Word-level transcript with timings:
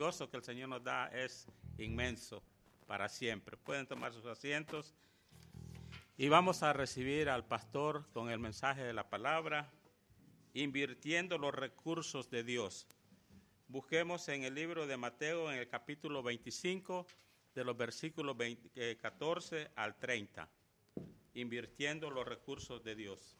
gozo 0.00 0.30
que 0.30 0.38
el 0.38 0.42
Señor 0.42 0.70
nos 0.70 0.82
da 0.82 1.08
es 1.08 1.46
inmenso 1.76 2.42
para 2.86 3.06
siempre. 3.10 3.58
Pueden 3.58 3.86
tomar 3.86 4.14
sus 4.14 4.24
asientos 4.24 4.94
y 6.16 6.30
vamos 6.30 6.62
a 6.62 6.72
recibir 6.72 7.28
al 7.28 7.44
pastor 7.44 8.08
con 8.14 8.30
el 8.30 8.38
mensaje 8.38 8.82
de 8.82 8.94
la 8.94 9.10
palabra, 9.10 9.70
invirtiendo 10.54 11.36
los 11.36 11.54
recursos 11.54 12.30
de 12.30 12.42
Dios. 12.42 12.86
Busquemos 13.68 14.26
en 14.28 14.42
el 14.44 14.54
libro 14.54 14.86
de 14.86 14.96
Mateo, 14.96 15.52
en 15.52 15.58
el 15.58 15.68
capítulo 15.68 16.22
25, 16.22 17.06
de 17.54 17.64
los 17.64 17.76
versículos 17.76 18.36
14 19.02 19.60
eh, 19.60 19.70
al 19.76 19.98
30, 19.98 20.48
invirtiendo 21.34 22.10
los 22.10 22.26
recursos 22.26 22.82
de 22.82 22.94
Dios. 22.94 23.36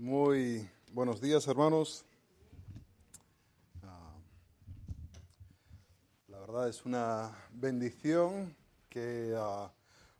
Muy 0.00 0.70
buenos 0.92 1.20
días, 1.20 1.48
hermanos. 1.48 2.04
Ah, 3.82 4.14
la 6.28 6.38
verdad 6.38 6.68
es 6.68 6.86
una 6.86 7.36
bendición 7.50 8.54
que 8.88 9.34
ah, 9.36 9.72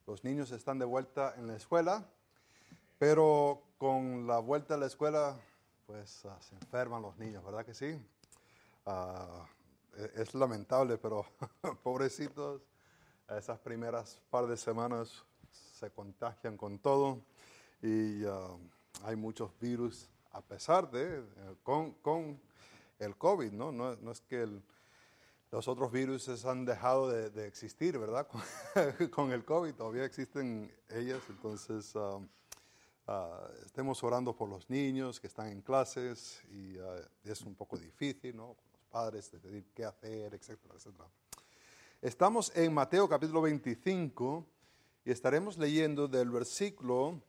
los 0.05 0.24
niños 0.24 0.50
están 0.50 0.80
de 0.80 0.84
vuelta 0.84 1.36
en 1.36 1.46
la 1.46 1.55
escuela, 1.55 2.05
pero 2.98 3.62
con 3.78 4.27
la 4.27 4.41
vuelta 4.41 4.74
a 4.74 4.78
la 4.78 4.86
escuela, 4.86 5.41
pues 5.86 6.24
ah, 6.24 6.36
se 6.41 6.56
enferman 6.56 7.00
los 7.00 7.16
niños, 7.16 7.45
¿verdad 7.45 7.64
que 7.64 7.74
sí? 7.74 7.86
E-, 7.86 8.02
es 10.16 10.34
lamentable, 10.34 10.98
pero 10.98 11.24
pobrecitos, 11.84 12.62
esas 13.28 13.60
primeras 13.60 14.20
par 14.28 14.48
de 14.48 14.56
semanas 14.56 15.25
se 15.53 15.88
contagian 15.92 16.56
con 16.56 16.81
todo 16.81 17.22
y 17.81 18.25
hay 19.04 19.16
muchos 19.16 19.50
virus 19.60 20.08
a 20.32 20.41
pesar 20.41 20.91
de, 20.91 21.18
eh, 21.18 21.22
con, 21.62 21.92
con 21.94 22.41
el 22.98 23.16
COVID, 23.16 23.52
¿no? 23.52 23.72
No, 23.72 23.96
no 23.96 24.12
es 24.12 24.20
que 24.20 24.46
los 25.50 25.68
otros 25.68 25.91
virus 25.91 26.28
han 26.44 26.64
dejado 26.64 27.08
de, 27.08 27.46
existir, 27.46 27.98
¿verdad? 27.98 28.28
Con, 29.10 29.32
el 29.32 29.44
COVID 29.44 29.72
todavía 29.74 30.04
existen 30.04 30.70
ellas, 30.91 31.22
entonces 31.30 31.94
uh, 31.94 32.20
estemos 33.64 34.02
orando 34.04 34.36
por 34.36 34.50
los 34.50 34.69
niños 34.69 35.19
que 35.19 35.26
están 35.26 35.48
en 35.48 35.62
clases 35.62 36.42
y 36.50 36.76
uh, 36.78 37.00
es 37.24 37.41
un 37.42 37.54
poco 37.54 37.78
difícil, 37.78 38.36
¿no? 38.36 38.54
Con 38.54 38.72
los 38.72 38.82
padres 38.91 39.30
decidir 39.30 39.64
qué 39.74 39.86
hacer, 39.86 40.34
etcétera, 40.34 40.74
etcétera. 40.76 41.08
Estamos 42.02 42.54
en 42.54 42.74
Mateo 42.74 43.08
capítulo 43.08 43.41
25 43.41 44.46
y 45.06 45.10
estaremos 45.10 45.56
leyendo 45.56 46.08
del 46.08 46.30
versículo 46.30 47.22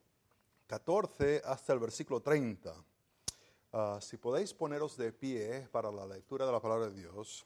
14 0.70 1.42
hasta 1.46 1.74
el 1.74 1.80
versículo 1.80 2.22
30. 2.22 2.72
Ah, 3.74 3.98
si 4.00 4.18
podéis 4.18 4.54
poneros 4.54 4.96
de 4.98 5.12
pie 5.12 5.68
para 5.72 5.92
la 5.92 6.06
lectura 6.06 6.46
de 6.46 6.52
la 6.52 6.62
palabra 6.62 6.90
de 6.90 7.02
Dios. 7.02 7.44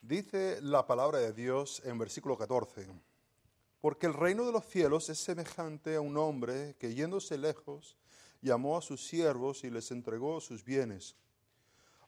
Dice 0.00 0.60
la 0.60 0.84
palabra 0.84 1.20
de 1.20 1.32
Dios 1.32 1.80
en 1.84 1.98
versículo 1.98 2.36
14, 2.36 2.88
porque 3.80 4.06
el 4.06 4.14
reino 4.14 4.44
de 4.44 4.50
los 4.50 4.66
cielos 4.66 5.08
es 5.08 5.18
semejante 5.18 5.94
a 5.94 6.00
un 6.00 6.16
hombre 6.16 6.74
que 6.80 6.94
yéndose 6.94 7.38
lejos 7.38 7.96
llamó 8.40 8.76
a 8.76 8.82
sus 8.82 9.06
siervos 9.06 9.62
y 9.62 9.70
les 9.70 9.92
entregó 9.92 10.40
sus 10.40 10.64
bienes. 10.64 11.14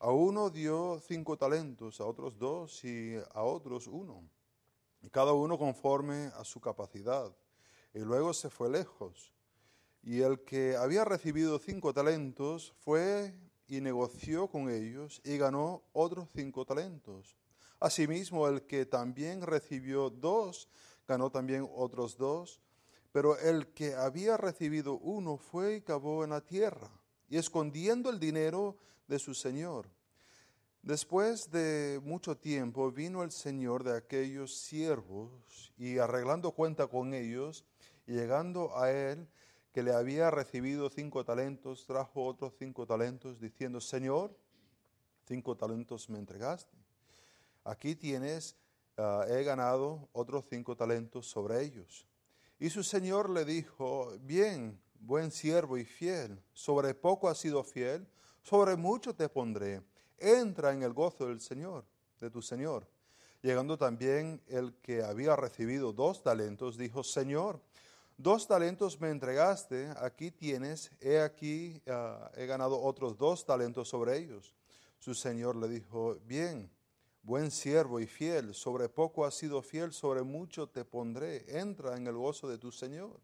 A 0.00 0.10
uno 0.10 0.50
dio 0.50 1.00
cinco 1.06 1.36
talentos, 1.36 2.00
a 2.00 2.06
otros 2.06 2.36
dos 2.40 2.84
y 2.84 3.14
a 3.32 3.44
otros 3.44 3.86
uno, 3.86 4.28
y 5.00 5.10
cada 5.10 5.32
uno 5.32 5.56
conforme 5.56 6.32
a 6.34 6.42
su 6.42 6.60
capacidad. 6.60 7.32
Y 7.94 8.00
luego 8.00 8.34
se 8.34 8.50
fue 8.50 8.68
lejos. 8.68 9.32
Y 10.06 10.20
el 10.20 10.40
que 10.44 10.76
había 10.76 11.04
recibido 11.04 11.58
cinco 11.58 11.94
talentos 11.94 12.74
fue 12.84 13.34
y 13.66 13.80
negoció 13.80 14.48
con 14.48 14.68
ellos 14.68 15.22
y 15.24 15.38
ganó 15.38 15.82
otros 15.94 16.28
cinco 16.36 16.66
talentos. 16.66 17.34
Asimismo, 17.80 18.46
el 18.46 18.66
que 18.66 18.84
también 18.84 19.40
recibió 19.40 20.10
dos, 20.10 20.68
ganó 21.08 21.30
también 21.30 21.66
otros 21.74 22.18
dos. 22.18 22.60
Pero 23.12 23.38
el 23.38 23.68
que 23.68 23.94
había 23.94 24.36
recibido 24.36 24.98
uno 24.98 25.38
fue 25.38 25.76
y 25.76 25.80
cavó 25.80 26.22
en 26.22 26.30
la 26.30 26.42
tierra, 26.42 26.90
y 27.30 27.38
escondiendo 27.38 28.10
el 28.10 28.20
dinero 28.20 28.76
de 29.06 29.18
su 29.18 29.34
señor. 29.34 29.88
Después 30.82 31.50
de 31.50 31.98
mucho 32.04 32.36
tiempo 32.36 32.90
vino 32.90 33.22
el 33.22 33.30
señor 33.30 33.84
de 33.84 33.96
aquellos 33.96 34.54
siervos 34.54 35.72
y 35.78 35.96
arreglando 35.96 36.52
cuenta 36.52 36.88
con 36.88 37.14
ellos, 37.14 37.64
llegando 38.06 38.76
a 38.76 38.90
él, 38.90 39.26
que 39.74 39.82
le 39.82 39.92
había 39.92 40.30
recibido 40.30 40.88
cinco 40.88 41.24
talentos, 41.24 41.84
trajo 41.84 42.24
otros 42.24 42.54
cinco 42.56 42.86
talentos, 42.86 43.40
diciendo, 43.40 43.80
Señor, 43.80 44.32
cinco 45.26 45.56
talentos 45.56 46.08
me 46.08 46.20
entregaste. 46.20 46.76
Aquí 47.64 47.96
tienes, 47.96 48.56
ah, 48.96 49.24
he 49.28 49.42
ganado 49.42 50.08
otros 50.12 50.44
cinco 50.48 50.76
talentos 50.76 51.26
sobre 51.26 51.60
ellos. 51.60 52.06
Y 52.60 52.70
su 52.70 52.84
Señor 52.84 53.28
le 53.28 53.44
dijo, 53.44 54.16
bien, 54.20 54.80
buen 55.00 55.32
siervo 55.32 55.76
y 55.76 55.84
fiel, 55.84 56.40
sobre 56.52 56.94
poco 56.94 57.28
has 57.28 57.38
sido 57.38 57.64
fiel, 57.64 58.06
sobre 58.44 58.76
mucho 58.76 59.12
te 59.12 59.28
pondré. 59.28 59.82
Entra 60.18 60.72
en 60.72 60.84
el 60.84 60.92
gozo 60.92 61.26
del 61.26 61.40
Señor, 61.40 61.84
de 62.20 62.30
tu 62.30 62.40
Señor. 62.40 62.86
Llegando 63.42 63.76
también 63.76 64.40
el 64.46 64.74
que 64.74 65.02
había 65.02 65.34
recibido 65.34 65.92
dos 65.92 66.22
talentos, 66.22 66.78
dijo, 66.78 67.02
Señor, 67.02 67.60
Dos 68.16 68.46
talentos 68.46 69.00
me 69.00 69.10
entregaste, 69.10 69.92
aquí 69.96 70.30
tienes, 70.30 70.92
he 71.00 71.18
aquí, 71.18 71.82
ah, 71.88 72.30
he 72.36 72.46
ganado 72.46 72.80
otros 72.80 73.18
dos 73.18 73.44
talentos 73.44 73.88
sobre 73.88 74.16
ellos. 74.16 74.54
Su 75.00 75.14
señor 75.14 75.56
le 75.56 75.66
dijo, 75.66 76.16
bien, 76.24 76.70
buen 77.22 77.50
siervo 77.50 77.98
y 77.98 78.06
fiel, 78.06 78.54
sobre 78.54 78.88
poco 78.88 79.24
has 79.24 79.34
sido 79.34 79.62
fiel, 79.62 79.92
sobre 79.92 80.22
mucho 80.22 80.68
te 80.68 80.84
pondré, 80.84 81.44
entra 81.58 81.96
en 81.96 82.06
el 82.06 82.14
gozo 82.14 82.48
de 82.48 82.56
tu 82.56 82.70
señor. 82.70 83.18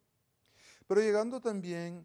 Pero 0.88 1.00
llegando 1.02 1.40
también 1.40 2.04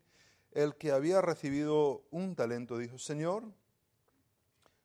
el 0.51 0.75
que 0.75 0.91
había 0.91 1.21
recibido 1.21 2.03
un 2.11 2.35
talento, 2.35 2.77
dijo, 2.77 2.99
Señor, 2.99 3.43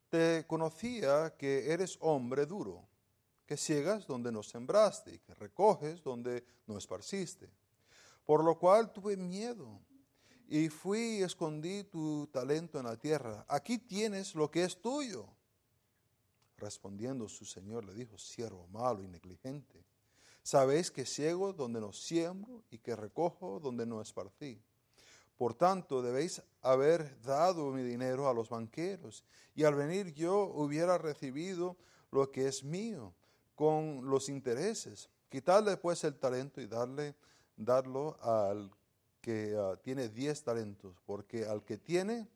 te 0.08 0.46
conocía 0.46 1.36
que 1.36 1.70
eres 1.70 1.98
hombre 2.00 2.46
duro, 2.46 2.88
que 3.44 3.58
ciegas 3.58 4.06
donde 4.06 4.32
no 4.32 4.42
sembraste 4.42 5.14
y 5.14 5.18
que 5.18 5.34
recoges 5.34 6.02
donde 6.02 6.44
no 6.66 6.78
esparciste. 6.78 7.59
Por 8.30 8.44
lo 8.44 8.56
cual 8.56 8.92
tuve 8.92 9.16
miedo 9.16 9.80
y 10.46 10.68
fui 10.68 11.18
y 11.18 11.22
escondí 11.24 11.82
tu 11.82 12.28
talento 12.28 12.78
en 12.78 12.86
la 12.86 12.96
tierra. 12.96 13.44
Aquí 13.48 13.76
tienes 13.76 14.36
lo 14.36 14.48
que 14.52 14.62
es 14.62 14.80
tuyo. 14.80 15.26
Respondiendo 16.56 17.28
su 17.28 17.44
señor 17.44 17.84
le 17.84 17.92
dijo, 17.92 18.16
siervo 18.18 18.68
malo 18.68 19.02
y 19.02 19.08
negligente, 19.08 19.84
sabéis 20.44 20.92
que 20.92 21.06
ciego 21.06 21.52
donde 21.52 21.80
no 21.80 21.92
siembro 21.92 22.62
y 22.70 22.78
que 22.78 22.94
recojo 22.94 23.58
donde 23.58 23.84
no 23.84 24.00
esparcí. 24.00 24.62
Por 25.36 25.54
tanto, 25.54 26.00
debéis 26.00 26.41
haber 26.62 27.20
dado 27.22 27.72
mi 27.72 27.82
dinero 27.82 28.28
a 28.28 28.32
los 28.32 28.48
banqueros, 28.48 29.24
y 29.56 29.64
al 29.64 29.74
venir 29.74 30.14
yo 30.14 30.44
hubiera 30.54 30.98
recibido 30.98 31.76
lo 32.12 32.30
que 32.30 32.47
es 32.47 32.62
mío, 32.62 33.12
con 33.56 34.08
los 34.08 34.28
intereses. 34.28 35.10
Quitarle 35.28 35.76
pues 35.78 36.04
el 36.04 36.16
talento 36.16 36.60
y 36.60 36.68
darle 36.68 37.16
darlo 37.60 38.16
al 38.22 38.71
que 39.21 39.54
ah, 39.56 39.76
tiene 39.82 40.09
diez 40.09 40.43
talentos, 40.43 40.97
porque 41.04 41.44
al 41.44 41.62
que 41.65 41.76
tiene 41.76 42.26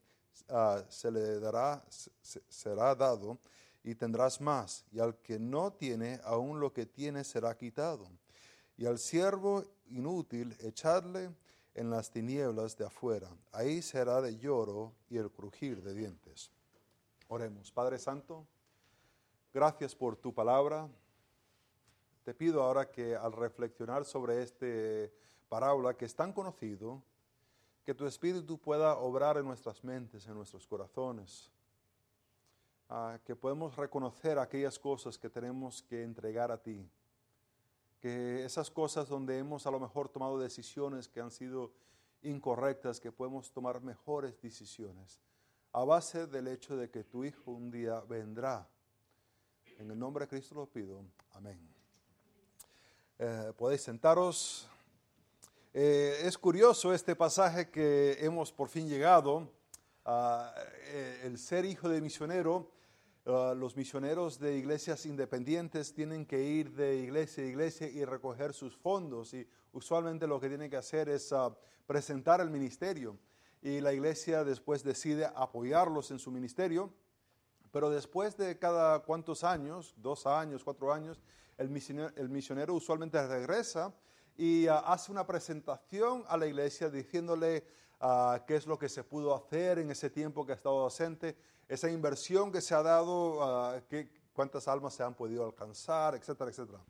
ah, 0.51 0.83
se 0.89 1.11
le 1.11 1.41
dará, 1.41 1.85
será 2.49 2.95
dado 2.95 3.39
y 3.83 3.95
tendrás 3.95 4.41
más, 4.41 4.85
y 4.93 5.01
al 5.01 5.17
que 5.19 5.39
no 5.39 5.73
tiene, 5.73 6.21
aún 6.25 6.61
lo 6.61 6.73
que 6.73 6.87
tiene 6.87 7.25
será 7.25 7.57
quitado. 7.57 8.09
Y 8.77 8.87
al 8.87 8.99
siervo 8.99 9.65
inútil 9.91 10.57
echarle 10.61 11.31
en 11.75 11.91
las 11.91 12.11
tinieblas 12.11 12.77
de 12.77 12.87
afuera, 12.87 13.29
ahí 13.53 13.83
será 13.83 14.21
de 14.21 14.39
lloro 14.39 14.93
y 15.11 15.17
el 15.19 15.31
crujir 15.31 15.83
de 15.83 15.95
dientes. 15.95 16.51
Oremos, 17.29 17.71
Padre 17.73 17.99
Santo, 17.99 18.47
gracias 19.53 19.95
por 19.95 20.17
tu 20.17 20.33
palabra. 20.33 20.89
Te 22.25 22.33
pido 22.33 22.63
ahora 22.63 22.91
que 22.91 23.15
al 23.15 23.33
reflexionar 23.33 24.07
sobre 24.07 24.43
este 24.43 25.13
parábola 25.51 25.95
que 25.95 26.07
es 26.07 26.17
tan 26.17 26.33
conocido, 26.33 27.03
que 27.85 27.95
tu 27.95 28.07
Espíritu 28.07 28.59
pueda 28.59 28.97
obrar 28.97 29.37
en 29.37 29.45
nuestras 29.45 29.85
mentes, 29.85 30.27
en 30.27 30.35
nuestros 30.35 30.67
corazones, 30.67 31.51
ah, 32.89 33.19
que 33.25 33.37
podemos 33.37 33.77
reconocer 33.77 34.39
aquellas 34.39 34.79
cosas 34.79 35.19
que 35.19 35.29
tenemos 35.29 35.83
que 35.83 36.03
entregar 36.03 36.51
a 36.51 36.57
ti, 36.57 36.89
que 38.01 38.43
esas 38.43 38.71
cosas 38.71 39.07
donde 39.07 39.39
hemos 39.39 39.67
a 39.67 39.71
lo 39.71 39.79
mejor 39.79 40.09
tomado 40.09 40.39
decisiones 40.39 41.09
que 41.09 41.21
han 41.21 41.31
sido 41.31 41.73
incorrectas, 42.23 43.01
que 43.01 43.13
podemos 43.13 43.53
tomar 43.53 43.83
mejores 43.83 44.41
decisiones, 44.41 45.21
a 45.73 45.85
base 45.85 46.27
del 46.27 46.49
hecho 46.49 46.75
de 46.75 46.89
que 46.89 47.05
tu 47.05 47.23
Hijo 47.23 47.51
un 47.51 47.71
día 47.71 48.01
vendrá 48.01 48.67
En 49.77 49.91
el 49.91 49.99
nombre 49.99 50.25
de 50.25 50.29
Cristo 50.29 50.55
lo 50.55 50.67
pido. 50.67 51.05
Amén. 51.33 51.74
Eh, 53.17 53.53
podéis 53.57 53.83
sentaros. 53.83 54.69
Eh, 55.73 56.23
es 56.25 56.37
curioso 56.37 56.93
este 56.93 57.15
pasaje 57.15 57.71
que 57.71 58.17
hemos 58.19 58.51
por 58.51 58.69
fin 58.69 58.89
llegado. 58.89 59.49
eh, 60.05 61.21
el 61.23 61.39
ser 61.39 61.65
hijo 61.65 61.89
de 61.89 62.01
misionero, 62.01 62.69
los 63.25 63.77
misioneros 63.77 64.39
de 64.41 64.57
iglesias 64.57 65.07
independientes 65.07 65.95
tienen 65.95 66.27
que 66.27 66.43
ir 66.43 66.73
de 66.73 66.97
iglesia 66.97 67.45
a 67.45 67.47
iglesia 67.47 67.89
y 67.89 68.05
recoger 68.05 68.53
sus 68.53 68.77
fondos. 68.77 69.33
Y 69.33 69.47
usualmente 69.73 70.27
lo 70.27 70.41
que 70.41 70.49
tienen 70.49 70.69
que 70.69 70.77
hacer 70.77 71.09
es 71.09 71.33
ah, 71.33 71.57
presentar 71.87 72.41
el 72.41 72.51
ministerio. 72.51 73.17
Y 73.63 73.81
la 73.81 73.93
iglesia 73.93 74.43
después 74.43 74.83
decide 74.83 75.27
apoyarlos 75.37 76.11
en 76.11 76.19
su 76.19 76.33
ministerio 76.33 76.93
pero 77.75 77.91
después 77.91 78.37
de 78.37 78.57
cada 78.57 79.01
cuantos 79.01 79.43
años, 79.43 79.95
dos 79.97 80.29
años, 80.29 80.63
cuatro 80.63 80.93
años, 80.93 81.21
el 81.59 81.71
misionero, 81.71 82.75
usualmente 82.75 83.25
regresa 83.27 83.93
y 84.37 84.67
ah, 84.67 84.79
hace 84.81 85.13
una 85.13 85.27
presentación 85.27 86.25
a 86.29 86.37
la 86.37 86.47
iglesia 86.47 86.91
diciéndole 86.91 87.67
ah, 88.01 88.43
qué 88.47 88.57
es 88.57 88.67
lo 88.67 88.79
que 88.79 88.89
se 88.89 89.05
pudo 89.05 89.35
hacer 89.35 89.79
en 89.79 89.91
ese 89.91 90.11
tiempo 90.11 90.45
que 90.45 90.53
ha 90.53 90.57
estado 90.57 90.81
ausente, 90.81 91.37
esa 91.69 91.91
inversión 91.91 92.51
que 92.51 92.61
se 92.61 92.75
ha 92.75 92.83
dado, 92.83 93.43
ah, 93.43 93.81
cuántas 94.33 94.67
almas 94.69 94.95
se 94.95 95.03
han 95.03 95.15
podido 95.15 95.45
alcanzar, 95.45 96.15
etcétera, 96.15 96.51
etcétera. 96.51 96.81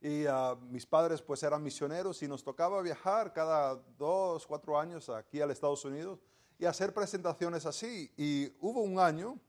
Y 0.00 0.26
mis 0.70 0.84
padres 0.84 1.22
pues 1.22 1.42
eran 1.42 1.62
misioneros 1.62 2.22
y 2.22 2.28
nos 2.28 2.44
tocaba 2.44 2.82
viajar 2.82 3.32
cada 3.32 3.76
dos, 3.96 4.46
cuatro 4.46 4.78
años 4.78 5.08
aquí 5.08 5.40
al 5.40 5.50
Estados 5.50 5.82
Unidos 5.86 6.20
y 6.58 6.66
hacer 6.66 6.92
presentaciones 6.92 7.64
así. 7.64 8.12
Y 8.18 8.52
hubo 8.60 8.82
un 8.82 8.98
año 8.98 9.40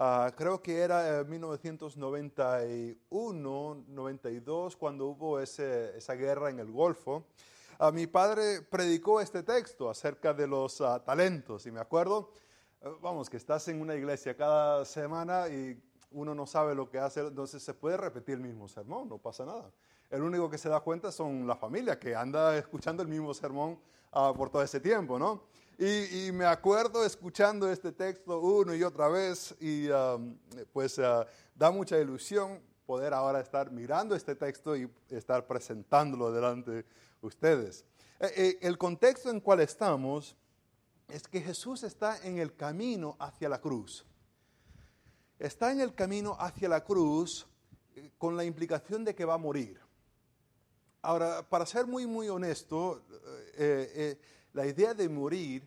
Ah, 0.00 0.32
creo 0.36 0.62
que 0.62 0.78
era 0.78 1.24
1991, 1.24 3.84
92, 3.88 4.76
cuando 4.76 5.06
hubo 5.06 5.40
esa 5.40 6.14
guerra 6.14 6.50
en 6.50 6.60
el 6.60 6.70
Golfo. 6.70 7.24
Uh, 7.80 7.90
mi 7.90 8.06
padre 8.06 8.62
predicó 8.62 9.20
este 9.20 9.42
texto 9.42 9.90
acerca 9.90 10.32
de 10.32 10.46
los 10.46 10.80
ah, 10.82 11.02
talentos 11.04 11.66
y 11.66 11.72
me 11.72 11.80
acuerdo, 11.80 12.30
eh, 12.80 12.88
vamos, 13.02 13.28
que 13.28 13.38
estás 13.38 13.66
en 13.66 13.80
una 13.80 13.96
iglesia 13.96 14.36
cada 14.36 14.84
semana 14.84 15.48
y 15.48 15.76
uno 16.12 16.32
no 16.32 16.46
sabe 16.46 16.76
lo 16.76 16.88
que 16.88 17.00
hace, 17.00 17.18
entonces 17.18 17.60
se 17.60 17.74
puede 17.74 17.96
repetir 17.96 18.36
el 18.36 18.42
mismo 18.42 18.68
sermón, 18.68 19.08
no 19.08 19.18
pasa 19.18 19.44
nada. 19.44 19.68
El 20.10 20.22
único 20.22 20.48
que 20.48 20.58
se 20.58 20.68
da 20.68 20.78
cuenta 20.78 21.10
son 21.10 21.44
la 21.44 21.56
familia 21.56 21.98
que 21.98 22.14
anda 22.14 22.56
escuchando 22.56 23.02
el 23.02 23.08
mismo 23.08 23.34
sermón 23.34 23.80
por 24.12 24.48
todo 24.48 24.62
ese 24.62 24.78
tiempo, 24.78 25.18
¿no? 25.18 25.42
Y, 25.80 26.32
me 26.32 26.44
acuerdo 26.44 27.04
escuchando 27.04 27.70
este 27.70 27.92
texto 27.92 28.40
una 28.40 28.74
y 28.74 28.82
otra 28.82 29.06
vez 29.06 29.54
y 29.60 29.88
um, 29.88 30.36
pues 30.72 30.98
uh, 30.98 31.24
da 31.54 31.70
mucha 31.70 31.96
ilusión 31.96 32.60
poder 32.84 33.14
ahora 33.14 33.38
estar 33.38 33.70
mirando 33.70 34.16
este 34.16 34.34
texto 34.34 34.76
y 34.76 34.90
estar 35.08 35.46
presentándolo 35.46 36.32
delante 36.32 36.70
de 36.72 36.84
ustedes. 37.20 37.84
Eh, 38.18 38.32
eh, 38.36 38.58
el 38.62 38.76
contexto 38.76 39.30
en 39.30 39.38
cual 39.38 39.60
estamos 39.60 40.36
es 41.06 41.28
que 41.28 41.40
Jesús 41.40 41.84
está 41.84 42.26
en 42.26 42.38
el 42.38 42.56
camino 42.56 43.16
hacia 43.20 43.48
la 43.48 43.60
cruz. 43.60 44.04
Está 45.38 45.70
en 45.70 45.80
el 45.80 45.94
camino 45.94 46.36
hacia 46.40 46.68
la 46.68 46.82
cruz 46.82 47.46
eh, 47.94 48.10
con 48.18 48.36
la 48.36 48.42
implicación 48.42 49.04
de 49.04 49.14
que 49.14 49.24
va 49.24 49.34
a 49.34 49.38
morir. 49.38 49.78
Ahora, 51.02 51.48
para 51.48 51.66
ser 51.66 51.86
muy, 51.86 52.04
muy 52.04 52.28
honesto, 52.28 53.04
la 54.58 54.66
idea 54.66 54.92
de 54.92 55.08
morir 55.08 55.62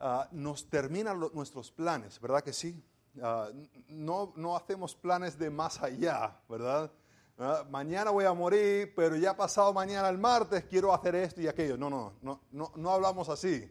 ah, 0.00 0.26
nos 0.32 0.70
termina 0.70 1.12
nuestros 1.12 1.70
planes, 1.70 2.18
¿verdad 2.18 2.42
que 2.42 2.54
sí? 2.54 2.82
Ah, 3.20 3.50
no, 3.88 4.32
no, 4.36 4.56
hacemos 4.56 4.94
planes 4.94 5.38
de 5.38 5.50
más 5.50 5.82
allá, 5.82 6.34
¿verdad? 6.48 6.90
Ah, 7.38 7.66
mañana 7.68 8.10
voy 8.10 8.24
a 8.24 8.32
morir, 8.32 8.94
pero 8.96 9.16
ya 9.16 9.36
pasado 9.36 9.70
mañana 9.74 10.08
el 10.08 10.16
martes 10.16 10.64
quiero 10.64 10.94
hacer 10.94 11.14
esto 11.14 11.42
y 11.42 11.46
aquello. 11.46 11.76
No, 11.76 11.90
no, 11.90 12.14
no, 12.22 12.40
no, 12.52 12.72
no 12.74 12.90
hablamos 12.90 13.28
así. 13.28 13.70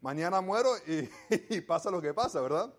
Mañana 0.00 0.40
muero 0.40 0.70
y, 0.88 1.60
pasa 1.68 1.88
lo 1.88 2.02
que 2.02 2.12
pasa, 2.12 2.40
¿verdad? 2.40 2.74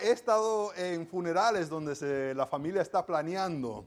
he 0.00 0.12
estado 0.12 0.72
en 0.74 1.08
funerales 1.08 1.68
donde 1.68 2.34
la 2.36 2.46
familia 2.46 2.82
está 2.82 3.04
planeando 3.04 3.84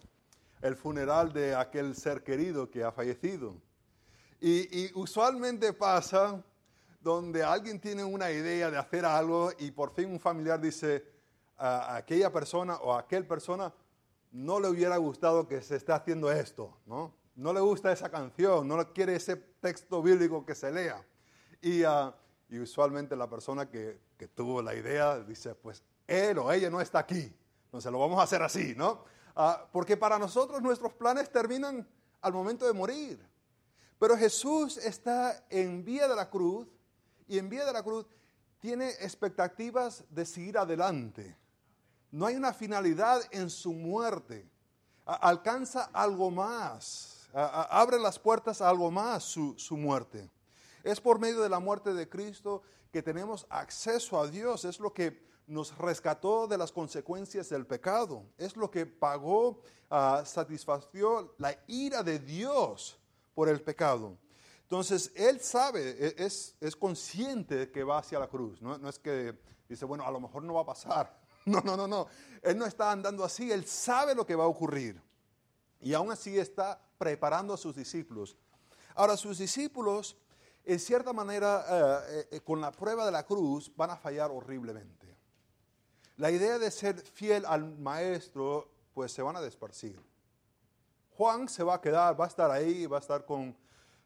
el 0.61 0.75
funeral 0.75 1.31
de 1.31 1.55
aquel 1.55 1.95
ser 1.95 2.21
querido 2.21 2.69
que 2.69 2.83
ha 2.83 2.91
fallecido. 2.91 3.55
Y, 4.45 4.91
usualmente 4.95 5.71
pasa 5.71 6.43
donde 6.99 7.41
alguien 7.41 7.79
tiene 7.79 8.03
una 8.03 8.29
idea 8.29 8.69
de 8.69 8.77
hacer 8.77 9.05
algo 9.05 9.53
y 9.57 9.71
por 9.71 9.93
fin 9.93 10.11
un 10.11 10.19
familiar 10.19 10.59
dice 10.59 11.01
a 11.55 11.95
aquella 11.95 12.29
persona 12.29 12.75
o 12.75 12.93
a 12.93 12.99
aquel 12.99 13.25
persona 13.25 13.73
no 14.33 14.59
le 14.59 14.67
hubiera 14.67 14.97
gustado 14.97 15.47
que 15.47 15.61
se 15.61 15.77
esté 15.77 15.93
haciendo 15.93 16.29
esto, 16.29 16.77
¿no? 16.85 17.13
No 17.37 17.53
le 17.53 17.61
gusta 17.61 17.93
esa 17.93 18.09
canción, 18.09 18.67
no 18.67 18.91
quiere 18.91 19.15
ese 19.15 19.37
texto 19.37 20.01
bíblico 20.01 20.45
que 20.45 20.55
se 20.55 20.73
lea. 20.73 21.01
Y, 21.61 21.85
ah, 21.85 22.13
usualmente 22.51 23.15
la 23.15 23.29
persona 23.29 23.69
que, 23.69 23.97
tuvo 24.35 24.61
la 24.61 24.75
idea 24.75 25.19
dice, 25.19 25.55
pues 25.55 25.85
él 26.05 26.37
o 26.37 26.51
ella 26.51 26.69
no 26.69 26.81
está 26.81 26.99
aquí, 26.99 27.33
entonces 27.63 27.89
lo 27.89 27.99
vamos 27.99 28.19
a 28.19 28.23
hacer 28.23 28.41
así, 28.41 28.73
¿no? 28.75 29.05
Ah, 29.37 29.65
porque 29.71 29.95
para 29.95 30.19
nosotros 30.19 30.61
nuestros 30.61 30.93
planes 30.93 31.31
terminan 31.31 31.87
al 32.19 32.33
momento 32.33 32.67
de 32.67 32.73
morir. 32.73 33.32
Pero 34.03 34.17
Jesús 34.17 34.75
está 34.75 35.45
en 35.49 35.85
vía 35.85 36.09
de 36.09 36.15
la 36.17 36.29
cruz 36.29 36.67
y 37.25 37.37
en 37.37 37.47
vía 37.47 37.63
de 37.63 37.71
la 37.71 37.81
cruz 37.81 38.05
tiene 38.59 38.89
expectativas 38.99 40.03
de 40.09 40.25
seguir 40.25 40.57
adelante. 40.57 41.37
No 42.11 42.25
hay 42.25 42.35
una 42.35 42.53
finalidad 42.53 43.21
en 43.31 43.49
su 43.49 43.71
muerte. 43.71 44.45
alcanza 45.05 45.89
algo 45.93 46.29
más. 46.29 47.29
abre 47.31 47.97
las 47.97 48.19
puertas 48.19 48.59
a 48.59 48.67
algo 48.67 48.91
más 48.91 49.23
su, 49.23 49.57
su 49.57 49.77
muerte. 49.77 50.29
Es 50.83 50.99
por 50.99 51.17
medio 51.17 51.39
de 51.39 51.47
la 51.47 51.59
muerte 51.59 51.93
de 51.93 52.09
Cristo 52.09 52.61
que 52.91 53.01
tenemos 53.01 53.47
acceso 53.49 54.19
a 54.19 54.27
Dios. 54.27 54.65
Es 54.65 54.81
lo 54.81 54.93
que 54.93 55.25
nos 55.47 55.77
rescató 55.77 56.45
de 56.45 56.57
las 56.57 56.73
consecuencias 56.73 57.47
del 57.47 57.65
pecado. 57.65 58.25
Es 58.37 58.57
lo 58.57 58.69
que 58.69 58.85
pagó, 58.85 59.61
uh, 59.89 60.25
satisfació 60.25 61.35
la 61.37 61.57
ira 61.67 62.03
de 62.03 62.19
Dios 62.19 62.99
por 63.33 63.49
el 63.49 63.61
pecado. 63.61 64.17
Entonces, 64.63 65.11
él 65.15 65.39
sabe, 65.39 65.95
e, 65.99 66.15
es, 66.17 66.55
es 66.59 66.75
consciente 66.75 67.55
de 67.55 67.71
que 67.71 67.83
va 67.83 67.99
hacia 67.99 68.19
la 68.19 68.27
cruz. 68.27 68.61
¿no? 68.61 68.77
no 68.77 68.89
es 68.89 68.97
que 68.97 69.37
dice, 69.67 69.85
bueno, 69.85 70.05
a 70.05 70.11
lo 70.11 70.19
mejor 70.19 70.43
no 70.43 70.53
va 70.55 70.61
a 70.61 70.65
pasar. 70.65 71.21
No, 71.45 71.59
no, 71.59 71.75
no, 71.75 71.89
no. 71.89 72.07
Él 72.41 72.57
no 72.57 72.65
está 72.65 72.89
andando 72.89 73.21
así, 73.25 73.51
él 73.51 73.65
sabe 73.65 74.15
lo 74.15 74.25
que 74.25 74.33
va 74.33 74.45
a 74.45 74.47
ocurrir. 74.47 75.03
Y 75.81 75.93
aún 75.93 76.09
así 76.09 76.39
está 76.39 76.81
preparando 76.97 77.53
a 77.53 77.57
sus 77.57 77.75
discípulos. 77.75 78.37
Ahora, 78.95 79.17
sus 79.17 79.39
discípulos, 79.39 80.15
en 80.63 80.79
cierta 80.79 81.11
manera, 81.11 81.65
eh, 82.07 82.27
eh, 82.31 82.39
con 82.39 82.61
la 82.61 82.71
prueba 82.71 83.05
de 83.05 83.11
la 83.11 83.25
cruz, 83.25 83.69
van 83.75 83.89
a 83.89 83.97
fallar 83.97 84.31
horriblemente. 84.31 85.17
La 86.15 86.31
idea 86.31 86.57
de 86.59 86.71
ser 86.71 87.01
fiel 87.01 87.45
al 87.45 87.77
maestro, 87.77 88.71
pues 88.93 89.11
se 89.11 89.21
van 89.21 89.35
a 89.35 89.41
desparcir. 89.41 90.01
Juan 91.17 91.47
se 91.47 91.63
va 91.63 91.75
a 91.75 91.81
quedar, 91.81 92.19
va 92.19 92.25
a 92.25 92.27
estar 92.27 92.49
ahí, 92.49 92.85
va 92.85 92.97
a 92.97 92.99
estar 92.99 93.25
con, 93.25 93.55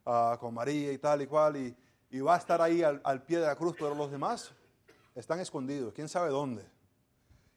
ah, 0.05 0.37
con 0.39 0.53
María 0.53 0.91
y 0.91 0.97
tal 0.97 1.21
y 1.21 1.27
cual, 1.27 1.57
y, 1.57 1.75
va 2.19 2.35
a 2.35 2.37
estar 2.37 2.61
ahí 2.61 2.81
al, 2.83 3.23
pie 3.23 3.39
de 3.39 3.45
la 3.45 3.55
cruz, 3.55 3.75
pero 3.77 3.93
los 3.93 4.09
demás 4.09 4.51
están 5.13 5.39
escondidos, 5.39 5.93
quién 5.93 6.09
sabe 6.09 6.29
dónde. 6.29 6.65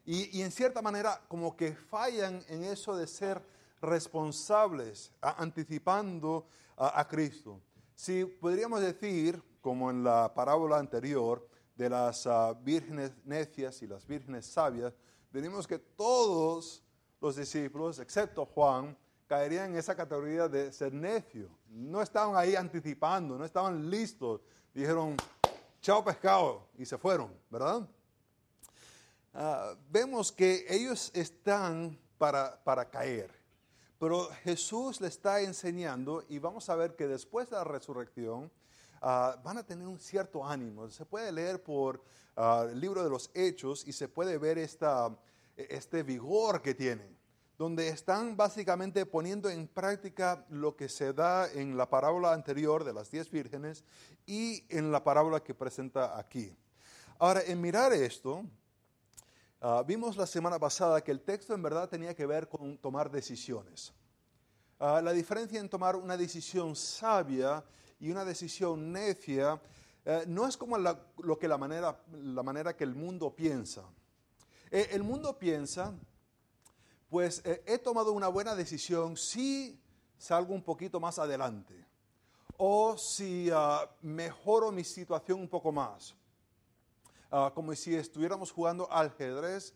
Y, 0.05 0.43
en 0.43 0.51
cierta 0.51 0.83
manera 0.83 1.21
como 1.29 1.57
que 1.57 1.75
fallan 1.75 2.43
en 2.49 2.65
eso 2.65 2.97
de 2.97 3.07
ser 3.07 3.41
responsables, 3.81 5.13
anticipando 5.21 6.47
a, 6.77 7.07
Cristo. 7.07 7.61
Si 7.95 8.25
podríamos 8.25 8.81
decir, 8.81 9.43
como 9.61 9.91
en 9.91 10.03
la 10.05 10.33
parábola 10.35 10.79
anterior, 10.79 11.47
de 11.77 11.89
las 11.89 12.27
ah, 12.27 12.55
vírgenes 12.63 13.13
necias 13.25 13.81
y 13.83 13.87
las 13.87 14.07
vírgenes 14.07 14.47
sabias, 14.47 14.93
tenemos 15.33 15.67
que 15.67 15.79
todos 15.79 16.83
los 17.21 17.37
discípulos, 17.37 17.99
excepto 17.99 18.45
Juan, 18.45 18.97
caerían 19.31 19.71
en 19.71 19.77
esa 19.77 19.95
categoría 19.95 20.49
de 20.49 20.73
ser 20.73 20.93
necio. 20.93 21.49
No 21.69 22.03
estaban 22.03 22.35
ahí 22.35 22.57
anticipando, 22.57 23.39
no 23.39 23.45
estaban 23.45 23.89
listos. 23.89 24.41
Dijeron, 24.75 25.17
chao 25.81 26.05
pescado, 26.05 26.67
y 26.77 26.85
se 26.85 26.99
fueron, 26.99 27.33
¿verdad? 27.49 27.89
Ah, 29.33 29.77
vemos 29.89 30.33
que 30.33 30.67
ellos 30.69 31.13
están 31.15 31.97
para, 32.19 32.61
para 32.65 32.91
caer, 32.91 33.31
pero 34.01 34.29
Jesús 34.43 35.01
le 35.01 35.07
está 35.07 35.41
enseñando 35.41 36.25
y 36.29 36.41
vamos 36.41 36.69
a 36.69 36.75
ver 36.75 36.97
que 36.97 37.07
después 37.07 37.51
de 37.51 37.57
la 37.57 37.63
resurrección 37.63 38.51
ah, 39.01 39.41
van 39.45 39.59
a 39.59 39.63
tener 39.65 39.87
un 39.87 40.01
cierto 40.01 40.45
ánimo. 40.45 40.91
Se 40.91 41.07
puede 41.07 41.31
leer 41.31 41.63
por 41.63 42.03
ah, 42.35 42.67
el 42.69 42.81
libro 42.81 43.05
de 43.05 43.11
los 43.11 43.31
Hechos 43.33 43.87
y 43.87 43.93
se 43.93 44.09
puede 44.09 44.39
ver 44.39 44.59
esta, 44.59 45.17
este 45.57 46.03
vigor 46.03 46.61
que 46.63 46.75
tienen 46.75 47.20
donde 47.61 47.89
están 47.89 48.39
básicamente 48.39 49.05
poniendo 49.05 49.51
en 49.51 49.69
práctica 49.69 50.47
lo 50.49 50.77
que 50.77 50.89
se 50.89 51.13
da 51.13 51.53
en 51.53 51.77
la 51.77 51.91
parábola 51.91 52.33
anterior 52.33 52.85
de 52.85 52.95
las 52.95 53.11
diez 53.11 53.31
vírgenes 53.31 53.85
y 54.25 54.65
en 54.71 54.91
la 54.91 55.05
parábola 55.05 55.41
que 55.41 55.53
presenta 55.53 56.19
aquí. 56.19 56.57
Ahora, 57.19 57.43
en 57.43 57.61
mirar 57.61 57.93
esto, 57.93 58.47
Ah, 59.63 59.85
vimos 59.87 60.17
la 60.17 60.27
semana 60.27 60.59
pasada 60.59 61.03
que 61.03 61.11
el 61.11 61.21
texto 61.21 61.53
en 61.53 61.63
verdad 61.63 61.87
tenía 61.87 62.15
que 62.15 62.25
ver 62.25 62.49
con 62.49 62.79
tomar 62.79 63.11
decisiones. 63.11 63.93
Ah, 64.79 65.03
la 65.03 65.13
diferencia 65.13 65.61
en 65.61 65.69
tomar 65.69 65.97
una 65.97 66.17
decisión 66.17 66.75
sabia 66.75 67.63
y 67.99 68.11
una 68.11 68.25
decisión 68.25 68.91
necia 68.91 69.61
eh, 70.07 70.25
no 70.27 70.47
es 70.49 70.57
como 70.57 70.79
lo 70.79 71.39
que 71.39 71.47
la 71.47 71.59
manera, 71.59 72.01
la 72.11 72.43
manera 72.43 72.75
que 72.75 72.85
el 72.85 72.95
mundo 72.95 73.37
piensa. 73.37 73.83
Eh, 74.71 74.89
el 74.93 75.03
mundo 75.03 75.39
piensa, 75.39 75.93
pues 77.11 77.43
eh, 77.45 77.63
he 77.67 77.77
tomado 77.77 78.13
una 78.13 78.29
buena 78.29 78.55
decisión 78.55 79.17
si 79.17 79.79
salgo 80.17 80.55
un 80.55 80.63
poquito 80.63 81.01
más 81.01 81.19
adelante 81.19 81.75
o 82.57 82.97
si 82.97 83.51
ah, 83.53 83.91
mejoro 84.01 84.71
mi 84.71 84.85
situación 84.85 85.41
un 85.41 85.49
poco 85.49 85.73
más. 85.73 86.15
Ah, 87.33 87.51
como 87.55 87.75
si 87.75 87.95
estuviéramos 87.95 88.53
jugando 88.53 88.91
ajedrez 88.93 89.75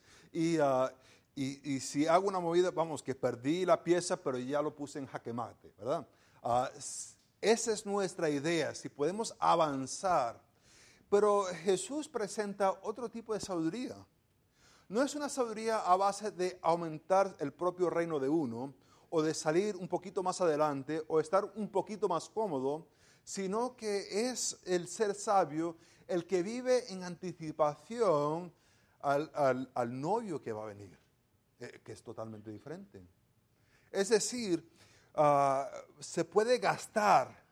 ah, 0.60 0.92
y, 1.34 1.74
y, 1.74 1.80
si 1.80 2.06
hago 2.06 2.28
una 2.28 2.38
movida, 2.38 2.70
vamos, 2.70 3.02
que 3.02 3.14
perdí 3.14 3.64
la 3.64 3.82
pieza, 3.82 4.16
pero 4.16 4.38
ya 4.38 4.62
lo 4.62 4.74
puse 4.74 5.00
en 5.00 5.06
jaque 5.06 5.32
mate, 5.32 5.72
¿verdad? 5.76 6.06
Esa 7.40 7.72
es 7.72 7.84
nuestra 7.84 8.30
idea, 8.30 8.72
si 8.74 8.88
podemos 8.88 9.34
avanzar. 9.40 10.40
Pero 11.10 11.44
Jesús 11.64 12.08
presenta 12.08 12.70
otro 12.82 13.08
tipo 13.08 13.34
de 13.34 13.40
sabiduría. 13.40 13.96
No 14.88 15.02
es 15.02 15.14
una 15.14 15.28
sabiduría 15.28 15.78
a 15.78 15.96
base 15.96 16.30
de 16.30 16.58
aumentar 16.62 17.36
el 17.38 17.52
propio 17.52 17.88
reino 17.88 18.20
de 18.20 18.28
uno 18.28 18.74
o 19.10 19.22
de 19.22 19.32
salir 19.32 19.76
un 19.76 19.88
poquito 19.88 20.22
más 20.22 20.40
adelante 20.40 21.02
o 21.08 21.20
estar 21.20 21.44
un 21.54 21.70
poquito 21.70 22.08
más 22.08 22.28
cómodo, 22.28 22.88
sino 23.22 23.76
que 23.76 24.28
es 24.28 24.58
el 24.66 24.86
ser 24.88 25.14
sabio 25.14 25.76
el 26.06 26.26
que 26.26 26.42
vive 26.42 26.92
en 26.92 27.02
anticipación 27.02 28.52
al, 29.00 30.00
novio 30.00 30.40
que 30.40 30.52
va 30.52 30.64
a 30.64 30.66
venir, 30.66 30.98
eh, 31.60 31.80
que 31.82 31.92
es 31.92 32.02
totalmente 32.02 32.50
diferente. 32.50 33.06
Es 33.90 34.08
decir, 34.08 34.68
ah, 35.14 35.70
se 36.00 36.24
puede 36.24 36.58
gastar, 36.58 37.43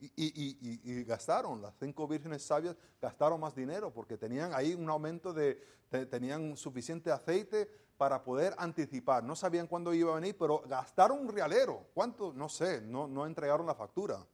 y, 0.00 1.04
gastaron, 1.04 1.60
las 1.60 1.74
cinco 1.78 2.06
vírgenes 2.06 2.42
sabias 2.42 2.76
gastaron 3.00 3.40
más 3.40 3.54
dinero 3.54 3.92
porque 3.92 4.16
tenían 4.16 4.54
ahí 4.54 4.74
un 4.74 4.88
aumento 4.88 5.32
de, 5.32 5.60
tenían 6.10 6.56
suficiente 6.56 7.10
aceite 7.10 7.68
para 7.96 8.22
poder 8.22 8.54
anticipar. 8.58 9.24
No 9.24 9.34
sabían 9.34 9.66
cuándo 9.66 9.92
iba 9.92 10.12
a 10.12 10.16
venir, 10.16 10.36
pero 10.38 10.62
gastaron 10.66 11.20
un 11.20 11.28
realero. 11.28 11.86
¿Cuánto? 11.94 12.32
No 12.32 12.48
sé, 12.48 12.80
no, 12.80 13.08
no 13.08 13.26
entregaron 13.26 13.66
la 13.66 13.74
factura 13.74 14.24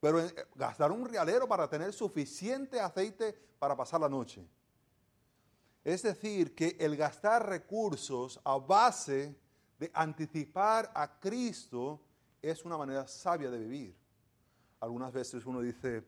pero 0.00 0.20
eh, 0.20 0.34
gastar 0.54 0.92
un 0.92 1.04
realero 1.04 1.48
para 1.48 1.68
tener 1.68 1.92
suficiente 1.92 2.80
aceite 2.80 3.32
para 3.58 3.76
pasar 3.76 4.00
la 4.00 4.08
noche. 4.08 4.46
Es 5.82 6.02
decir, 6.02 6.54
que 6.54 6.76
el 6.78 6.96
gastar 6.96 7.48
recursos 7.48 8.40
a 8.44 8.58
base 8.58 9.36
de 9.78 9.90
anticipar 9.94 10.90
a 10.94 11.18
Cristo 11.18 12.00
es 12.42 12.64
una 12.64 12.76
manera 12.76 13.06
sabia 13.06 13.50
de 13.50 13.58
vivir. 13.58 13.96
Algunas 14.80 15.12
veces 15.12 15.44
uno 15.46 15.60
dice, 15.60 16.04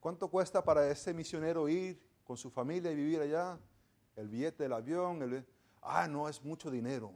¿cuánto 0.00 0.28
cuesta 0.28 0.64
para 0.64 0.88
ese 0.90 1.12
misionero 1.12 1.68
ir 1.68 2.00
con 2.24 2.36
su 2.36 2.50
familia 2.50 2.90
y 2.90 2.96
vivir 2.96 3.20
allá? 3.20 3.58
El 4.14 4.28
billete 4.28 4.62
del 4.62 4.72
avión, 4.72 5.46
ah, 5.82 6.08
no 6.08 6.28
es 6.28 6.42
mucho 6.42 6.70
dinero, 6.70 7.12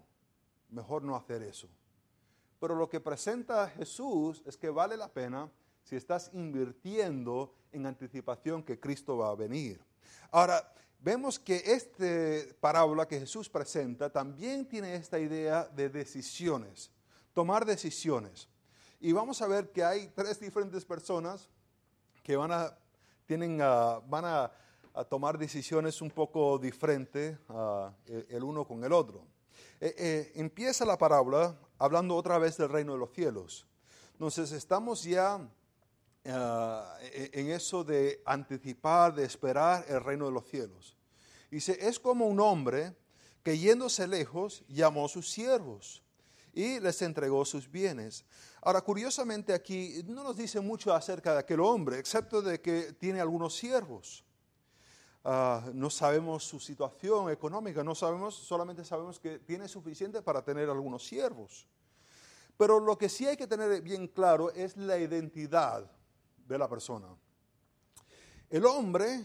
mejor 0.69 1.03
no 1.03 1.17
hacer 1.17 1.43
eso. 1.43 1.69
Pero 2.59 2.75
lo 2.75 2.89
que 2.89 3.01
presenta 3.01 3.69
Jesús 3.71 4.43
es 4.47 4.57
que 4.57 4.69
vale 4.69 4.97
la 4.97 5.09
pena 5.09 5.51
si 5.83 5.97
estás 5.97 6.31
invirtiendo 6.35 7.55
en 7.73 7.87
anticipación 7.87 8.63
que 8.63 8.79
Cristo 8.79 9.17
va 9.17 9.31
a 9.31 9.35
venir. 9.35 9.83
Ahora, 10.31 10.73
vemos 11.01 11.39
que 11.39 11.57
esta 11.65 12.55
parábola 12.61 13.09
que 13.09 13.19
Jesús 13.19 13.49
presenta 13.49 14.11
también 14.11 14.67
tiene 14.67 14.95
esta 14.95 15.19
idea 15.19 15.65
de 15.65 15.89
decisiones, 15.89 16.91
tomar 17.33 17.65
decisiones. 17.65 18.49
Y 19.01 19.13
vamos 19.13 19.41
a 19.43 19.49
ver 19.49 19.71
que 19.73 19.83
hay 19.83 20.09
tres 20.09 20.39
diferentes 20.39 20.85
personas 20.85 21.49
que 22.23 22.37
van 22.37 22.53
a, 22.53 22.77
tienen, 23.27 23.59
van 23.59 24.25
a, 24.25 24.53
tomar 25.09 25.39
decisiones 25.39 26.03
un 26.03 26.11
poco 26.11 26.59
diferentes 26.59 27.39
e, 28.07 28.27
el 28.29 28.43
uno 28.43 28.67
con 28.67 28.85
el 28.85 28.93
otro. 28.93 29.25
Eh, 29.81 29.95
eh, 29.97 30.33
empieza 30.35 30.85
la 30.85 30.99
parábola 30.99 31.57
hablando 31.79 32.15
otra 32.17 32.39
vez 32.39 32.57
del 32.57 32.69
reino 32.69 32.93
de 32.93 32.99
los 32.99 33.13
cielos. 33.13 33.67
Entonces 34.13 34.53
estamos 34.53 35.03
ya 35.05 35.41
Ah, 36.27 36.99
e, 37.01 37.31
en 37.33 37.51
eso 37.51 37.83
de 37.83 38.21
anticipar, 38.27 39.15
de 39.15 39.25
esperar 39.25 39.87
el 39.89 40.05
reino 40.05 40.27
de 40.27 40.33
los 40.33 40.47
cielos. 40.47 40.97
Dice, 41.51 41.79
es 41.81 41.99
como 41.99 42.27
un 42.27 42.41
hombre 42.41 42.95
que 43.43 43.59
yéndose 43.59 44.07
lejos 44.07 44.63
llamó 44.69 45.07
a 45.07 45.09
sus 45.09 45.31
siervos 45.31 46.03
y 46.53 46.81
les 46.81 47.01
entregó 47.03 47.45
sus 47.45 47.71
bienes. 47.71 48.25
Ahora, 48.63 48.81
curiosamente 48.81 49.53
aquí 49.53 50.03
no 50.07 50.23
nos 50.23 50.37
dice 50.37 50.61
mucho 50.61 50.93
acerca 50.93 51.33
de 51.33 51.41
aquel 51.41 51.61
hombre, 51.61 51.99
excepto 51.99 52.43
de 52.43 52.61
que 52.61 52.93
tiene 52.93 53.21
algunos 53.21 53.55
siervos. 53.55 54.25
Ah, 55.25 55.71
no 55.75 55.91
sabemos 55.91 56.45
su 56.45 56.59
situación 56.59 57.31
económica, 57.31 57.85
no 57.85 57.95
sabemos, 57.95 58.35
solamente 58.35 58.85
sabemos 58.85 59.21
que 59.21 59.39
tiene 59.39 59.69
suficiente 59.69 60.23
para 60.23 60.43
tener 60.43 60.69
algunos 60.71 61.07
siervos. 61.07 61.69
Pero 62.57 62.81
lo 62.81 62.97
que 62.97 63.09
sí 63.09 63.27
hay 63.27 63.37
que 63.37 63.47
tener 63.47 63.81
bien 63.83 64.09
claro 64.09 64.51
es 64.51 64.77
la 64.77 64.99
identidad 64.99 65.91
de 66.47 66.59
la 66.59 66.69
persona. 66.69 67.09
El 68.49 68.67
hombre 68.67 69.25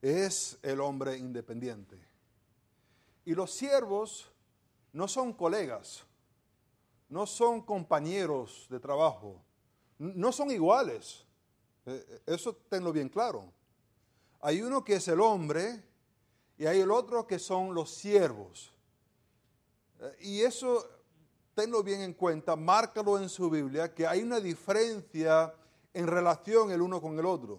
es 0.00 0.58
el 0.62 0.80
hombre 0.80 1.16
independiente. 1.16 1.98
Y 3.24 3.34
los 3.34 3.52
siervos 3.52 4.33
no 4.94 5.08
son 5.08 5.32
colegas, 5.32 6.04
no 7.08 7.26
son 7.26 7.60
compañeros 7.60 8.66
de 8.70 8.78
trabajo, 8.78 9.42
no 9.98 10.30
son 10.30 10.52
iguales. 10.52 11.26
Eh, 11.84 12.04
eh, 12.08 12.22
eso 12.26 12.54
tenlo 12.68 12.92
bien 12.92 13.08
claro. 13.08 13.52
Hay 14.40 14.62
uno 14.62 14.84
que 14.84 14.94
es 14.94 15.08
el 15.08 15.20
hombre 15.20 15.82
y 16.56 16.66
hay 16.66 16.80
el 16.80 16.92
otro 16.92 17.26
que 17.26 17.40
son 17.40 17.74
los 17.74 17.90
siervos. 17.90 18.72
Eh, 19.98 20.16
y 20.20 20.40
eso 20.42 20.88
tenlo 21.54 21.82
bien 21.82 22.00
en 22.00 22.14
cuenta, 22.14 22.54
márcalo 22.54 23.18
en 23.18 23.28
su 23.28 23.50
Biblia, 23.50 23.92
que 23.92 24.06
hay 24.06 24.22
una 24.22 24.38
diferencia 24.38 25.52
en 25.92 26.06
relación 26.06 26.70
el 26.70 26.80
uno 26.80 27.02
con 27.02 27.18
el 27.18 27.26
otro. 27.26 27.58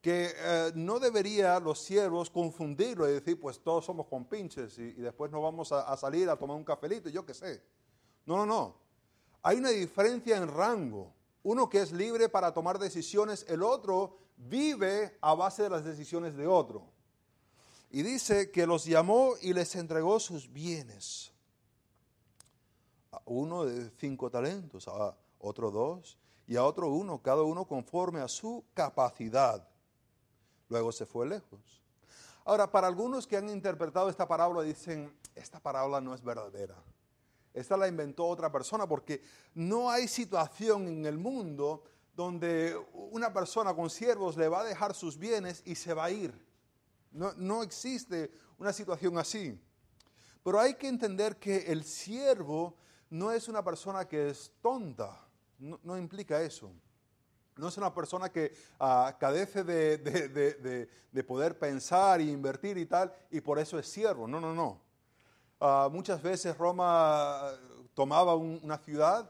Que 0.00 0.32
eh, 0.34 0.72
no 0.74 0.98
debería 0.98 1.58
los 1.58 1.80
siervos 1.80 2.30
confundirlo 2.30 3.08
y 3.08 3.12
decir, 3.12 3.38
pues 3.40 3.60
todos 3.60 3.84
somos 3.84 4.06
compinches 4.06 4.78
y, 4.78 4.92
después 4.92 5.30
nos 5.30 5.42
vamos 5.42 5.72
a, 5.72 5.96
salir 5.96 6.28
a 6.30 6.36
tomar 6.36 6.56
un 6.56 6.64
cafelito, 6.64 7.08
yo 7.08 7.26
qué 7.26 7.34
sé. 7.34 7.62
No, 8.24 8.36
no, 8.36 8.46
no. 8.46 8.76
Hay 9.42 9.56
una 9.56 9.70
diferencia 9.70 10.36
en 10.36 10.48
rango. 10.48 11.12
Uno 11.42 11.68
que 11.68 11.80
es 11.80 11.92
libre 11.92 12.28
para 12.28 12.52
tomar 12.52 12.78
decisiones, 12.78 13.44
el 13.48 13.62
otro 13.62 14.18
vive 14.36 15.16
a 15.20 15.34
base 15.34 15.64
de 15.64 15.70
las 15.70 15.84
decisiones 15.84 16.36
de 16.36 16.46
otro. 16.46 16.84
Y 17.90 18.02
dice 18.02 18.50
que 18.50 18.66
los 18.66 18.84
llamó 18.84 19.34
y 19.40 19.52
les 19.52 19.74
entregó 19.74 20.20
sus 20.20 20.52
bienes. 20.52 21.32
uno 23.24 23.64
de 23.64 23.90
cinco 23.98 24.30
talentos, 24.30 24.86
a 24.88 25.16
otro 25.38 25.70
dos, 25.70 26.18
y 26.46 26.56
a 26.56 26.64
otro 26.64 26.88
uno, 26.88 27.20
cada 27.22 27.42
uno 27.42 27.66
conforme 27.66 28.20
a 28.20 28.28
su 28.28 28.64
capacidad. 28.74 29.68
Luego 30.68 30.92
se 30.92 31.06
fue 31.06 31.26
lejos. 31.26 31.82
Ahora, 32.44 32.70
para 32.70 32.86
algunos 32.86 33.26
que 33.26 33.36
han 33.36 33.48
interpretado 33.48 34.08
esta 34.08 34.26
parábola 34.26 34.62
dicen, 34.62 35.14
esta 35.34 35.60
parábola 35.60 36.00
no 36.00 36.14
es 36.14 36.22
verdadera. 36.22 36.76
Esta 37.52 37.76
la 37.76 37.88
inventó 37.88 38.26
otra 38.26 38.50
persona 38.50 38.86
porque 38.86 39.22
no 39.54 39.90
hay 39.90 40.08
situación 40.08 40.88
en 40.88 41.06
el 41.06 41.18
mundo 41.18 41.84
donde 42.14 42.76
una 42.92 43.32
persona 43.32 43.74
con 43.74 43.90
siervos 43.90 44.36
le 44.36 44.48
va 44.48 44.60
a 44.60 44.64
dejar 44.64 44.94
sus 44.94 45.18
bienes 45.18 45.62
y 45.64 45.74
se 45.74 45.94
va 45.94 46.04
a 46.04 46.10
ir. 46.10 46.34
No, 47.10 47.32
no 47.34 47.62
existe 47.62 48.30
una 48.58 48.72
situación 48.72 49.18
así. 49.18 49.58
Pero 50.42 50.60
hay 50.60 50.74
que 50.74 50.88
entender 50.88 51.36
que 51.36 51.72
el 51.72 51.84
siervo 51.84 52.76
no 53.10 53.30
es 53.32 53.48
una 53.48 53.64
persona 53.64 54.06
que 54.06 54.30
es 54.30 54.52
tonta 54.60 55.28
no, 55.58 55.98
implica 55.98 56.40
eso. 56.42 56.72
No 57.58 57.68
es 57.68 57.76
una 57.76 57.92
persona 57.92 58.30
que 58.30 58.54
uh, 58.80 59.18
cadece 59.18 59.64
de, 59.64 60.88
poder 61.26 61.58
pensar 61.58 62.20
e 62.20 62.24
invertir 62.24 62.78
y 62.78 62.86
tal, 62.86 63.12
y 63.30 63.40
por 63.40 63.58
eso 63.58 63.78
es 63.78 63.88
siervo. 63.88 64.26
No, 64.26 64.40
no, 64.40 64.54
no. 64.54 64.80
Ah, 65.60 65.88
muchas 65.90 66.22
veces 66.22 66.56
Roma 66.56 67.50
tomaba 67.94 68.36
una 68.36 68.78
ciudad 68.78 69.28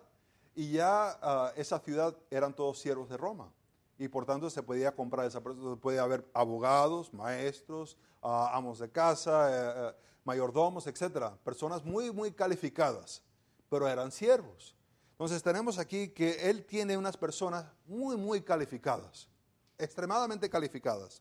y 0.55 0.73
ya 0.73 1.19
ah, 1.23 1.53
esa 1.57 1.79
ciudad 1.79 2.15
eran 2.31 2.55
todos 2.55 2.79
siervos 2.79 3.09
de 3.09 3.17
Roma. 3.17 3.51
Y 3.99 4.09
por 4.09 4.27
tanto 4.27 4.51
se 4.51 4.63
podía 4.63 4.95
comprar 4.95 5.27
esa 5.27 5.41
persona. 5.43 5.77
Puede 5.77 5.99
haber 5.99 6.29
abogados, 6.35 7.13
maestros, 7.13 7.97
amos 8.23 8.79
de 8.79 8.91
casa, 8.91 9.51
eh, 9.51 9.75
eh, 9.89 9.95
mayordomos, 10.25 10.87
etc. 10.87 11.33
Personas 11.43 11.85
muy, 11.85 12.13
muy 12.13 12.31
calificadas, 12.31 13.23
pero 13.69 13.89
eran 13.89 14.13
siervos. 14.13 14.77
Entonces 15.19 15.43
tenemos 15.43 15.79
aquí 15.79 16.11
que 16.11 16.49
él 16.49 16.65
tiene 16.65 16.97
unas 16.97 17.17
personas 17.17 17.67
muy, 17.87 18.17
muy 18.17 18.41
calificadas, 18.41 19.29
extremadamente 19.77 20.49
calificadas. 20.49 21.21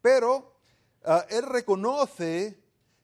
Pero 0.00 0.54
ah, 1.04 1.26
él 1.28 1.42
reconoce 1.42 2.58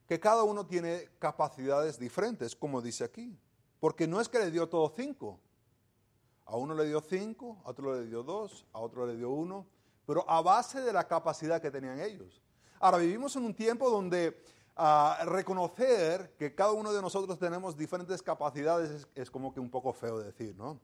que 0.07 0.19
cada 0.19 0.41
uno 0.41 0.65
tiene 0.65 1.07
capacidades 1.19 1.99
diferentes, 1.99 2.55
como 2.55 2.81
dice 2.81 3.03
aquí. 3.03 3.37
Porque 3.79 4.07
no 4.07 4.19
es 4.19 4.27
que 4.27 4.39
le 4.39 4.49
dio 4.49 4.67
todos 4.67 4.93
cinco. 4.95 5.39
A 6.45 6.55
uno 6.57 6.73
le 6.73 6.85
dio 6.85 6.99
cinco, 6.99 7.61
a 7.63 7.69
otro 7.69 7.93
le 7.93 8.07
dio 8.07 8.23
dos, 8.23 8.65
a 8.73 8.79
otro 8.79 9.05
le 9.05 9.17
dio 9.17 9.29
uno, 9.29 9.67
pero 10.07 10.27
a 10.27 10.41
base 10.41 10.81
de 10.81 10.93
la 10.93 11.07
capacidad 11.07 11.61
que 11.61 11.69
tenían 11.69 11.99
ellos. 11.99 12.41
Ahora, 12.79 12.97
vivimos 12.97 13.35
en 13.35 13.45
un 13.45 13.53
tiempo 13.53 13.87
donde 13.87 14.43
ah, 14.77 15.19
reconocer 15.25 16.35
que 16.37 16.55
cada 16.55 16.71
uno 16.71 16.93
de 16.93 17.01
nosotros 17.01 17.37
tenemos 17.37 17.75
diferentes 17.75 18.21
capacidades 18.21 19.07
es, 19.15 19.31
como 19.31 19.53
que 19.53 19.59
un 19.59 19.69
poco 19.69 19.93
feo 19.93 20.19
de 20.19 20.25
decir, 20.25 20.55
¿no? 20.55 20.79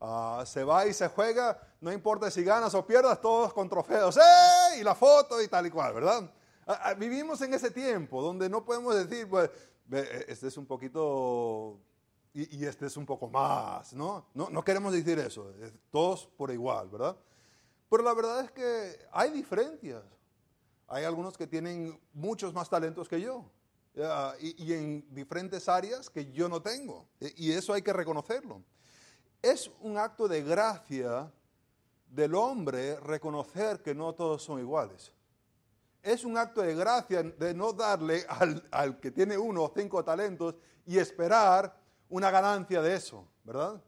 Ah, 0.00 0.44
se 0.46 0.62
va 0.64 0.86
y 0.86 0.92
se 0.92 1.08
juega, 1.08 1.60
no 1.80 1.92
importa 1.92 2.30
si 2.30 2.44
ganas 2.44 2.74
o 2.74 2.86
pierdas, 2.86 3.20
todos 3.20 3.52
con 3.52 3.68
trofeos, 3.68 4.16
¡eh! 4.16 4.80
Y 4.80 4.84
la 4.84 4.94
foto 4.94 5.40
y 5.42 5.48
tal 5.48 5.66
y 5.66 5.70
cual, 5.70 5.94
¿verdad? 5.94 6.30
Ah, 6.66 6.94
vivimos 6.94 7.40
en 7.40 7.54
ese 7.54 7.70
tiempo 7.70 8.20
donde 8.20 8.48
no 8.48 8.64
podemos 8.64 8.94
decir, 8.94 9.28
pues, 9.28 9.50
este 10.28 10.48
es 10.48 10.56
un 10.56 10.66
poquito 10.66 11.80
y, 12.34 12.64
este 12.64 12.86
es 12.86 12.96
un 12.96 13.06
poco 13.06 13.28
más, 13.28 13.92
¿no? 13.94 14.26
¿no? 14.34 14.48
No 14.50 14.62
queremos 14.62 14.92
decir 14.92 15.18
eso, 15.18 15.52
todos 15.90 16.26
por 16.36 16.50
igual, 16.50 16.88
¿verdad? 16.88 17.16
Pero 17.90 18.02
la 18.02 18.14
verdad 18.14 18.44
es 18.44 18.50
que 18.50 18.98
hay 19.12 19.30
diferencias. 19.30 20.04
Hay 20.88 21.04
algunos 21.04 21.36
que 21.36 21.46
tienen 21.46 22.00
muchos 22.14 22.52
más 22.54 22.68
talentos 22.68 23.08
que 23.08 23.20
yo 23.20 23.44
y, 24.40 24.64
y, 24.64 24.72
en 24.72 25.14
diferentes 25.14 25.68
áreas 25.68 26.08
que 26.08 26.30
yo 26.32 26.48
no 26.48 26.62
tengo. 26.62 27.06
E, 27.20 27.32
y 27.36 27.52
eso 27.52 27.72
hay 27.72 27.82
que 27.82 27.92
reconocerlo. 27.92 28.62
Es 29.42 29.70
un 29.80 29.98
acto 29.98 30.28
de 30.28 30.42
gracia 30.42 31.30
del 32.08 32.34
hombre 32.34 32.98
reconocer 33.00 33.82
que 33.82 33.94
no 33.94 34.14
todos 34.14 34.42
son 34.42 34.60
iguales. 34.60 35.12
Es 36.02 36.24
un 36.24 36.38
acto 36.38 36.62
de 36.62 36.74
gracia 36.74 37.22
de 37.22 37.54
no 37.54 37.72
darle 37.72 38.24
al, 38.28 38.62
al 38.70 39.00
que 39.00 39.10
tiene 39.10 39.36
uno 39.36 39.64
o 39.64 39.72
cinco 39.76 40.02
talentos 40.04 40.54
y 40.86 40.98
esperar 40.98 41.76
una 42.08 42.30
ganancia 42.30 42.80
de 42.80 42.94
eso, 42.94 43.26
¿verdad? 43.44 43.82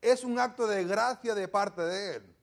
Es 0.00 0.24
un 0.24 0.38
acto 0.38 0.66
de 0.66 0.84
gracia 0.84 1.34
de 1.34 1.48
parte 1.48 1.80
de 1.82 2.16
Él. 2.16 2.33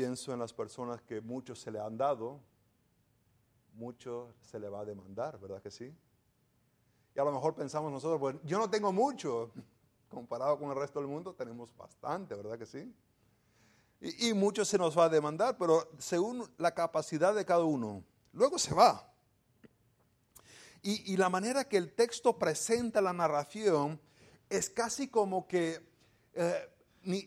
Pienso 0.00 0.32
en 0.32 0.38
las 0.38 0.54
personas 0.54 1.02
que 1.02 1.20
muchos 1.20 1.60
se 1.60 1.70
le 1.70 1.78
han 1.78 1.98
dado, 1.98 2.40
mucho 3.74 4.32
se 4.40 4.58
le 4.58 4.66
va 4.66 4.80
a 4.80 4.84
demandar, 4.86 5.38
¿verdad 5.38 5.60
que 5.60 5.70
sí? 5.70 5.94
Y 7.14 7.20
a 7.20 7.22
lo 7.22 7.30
mejor 7.30 7.54
pensamos 7.54 7.92
nosotros, 7.92 8.18
pues 8.18 8.36
yo 8.42 8.58
no 8.58 8.70
tengo 8.70 8.94
mucho, 8.94 9.50
comparado 10.08 10.58
con 10.58 10.70
el 10.70 10.76
resto 10.76 11.00
del 11.00 11.06
mundo 11.06 11.34
tenemos 11.34 11.68
bastante, 11.76 12.34
¿verdad 12.34 12.58
que 12.58 12.64
sí? 12.64 12.90
Y, 14.00 14.30
y 14.30 14.32
mucho 14.32 14.64
se 14.64 14.78
nos 14.78 14.96
va 14.96 15.04
a 15.04 15.08
demandar, 15.10 15.58
pero 15.58 15.90
según 15.98 16.50
la 16.56 16.72
capacidad 16.72 17.34
de 17.34 17.44
cada 17.44 17.64
uno, 17.64 18.02
luego 18.32 18.58
se 18.58 18.72
va. 18.72 19.06
Y, 20.82 21.14
la 21.18 21.28
manera 21.28 21.68
que 21.68 21.76
el 21.76 21.92
texto 21.92 22.38
presenta 22.38 23.02
la 23.02 23.12
narración 23.12 24.00
es 24.48 24.70
casi 24.70 25.08
como 25.08 25.46
que, 25.46 25.86
eh, 26.32 26.70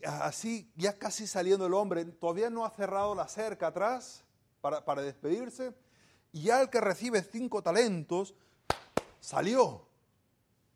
así, 0.05 0.71
ya 0.75 0.97
casi 0.97 1.27
saliendo 1.27 1.65
el 1.65 1.73
hombre, 1.73 2.05
todavía 2.05 2.49
no 2.49 2.65
ha 2.65 2.69
cerrado 2.69 3.15
la 3.15 3.27
cerca 3.27 3.67
atrás 3.67 4.23
para, 4.61 4.83
para 4.83 5.01
despedirse, 5.01 5.73
y 6.31 6.43
ya 6.43 6.61
el 6.61 6.69
que 6.69 6.81
recibe 6.81 7.23
cinco 7.23 7.61
talentos 7.61 8.33
salió. 9.19 9.85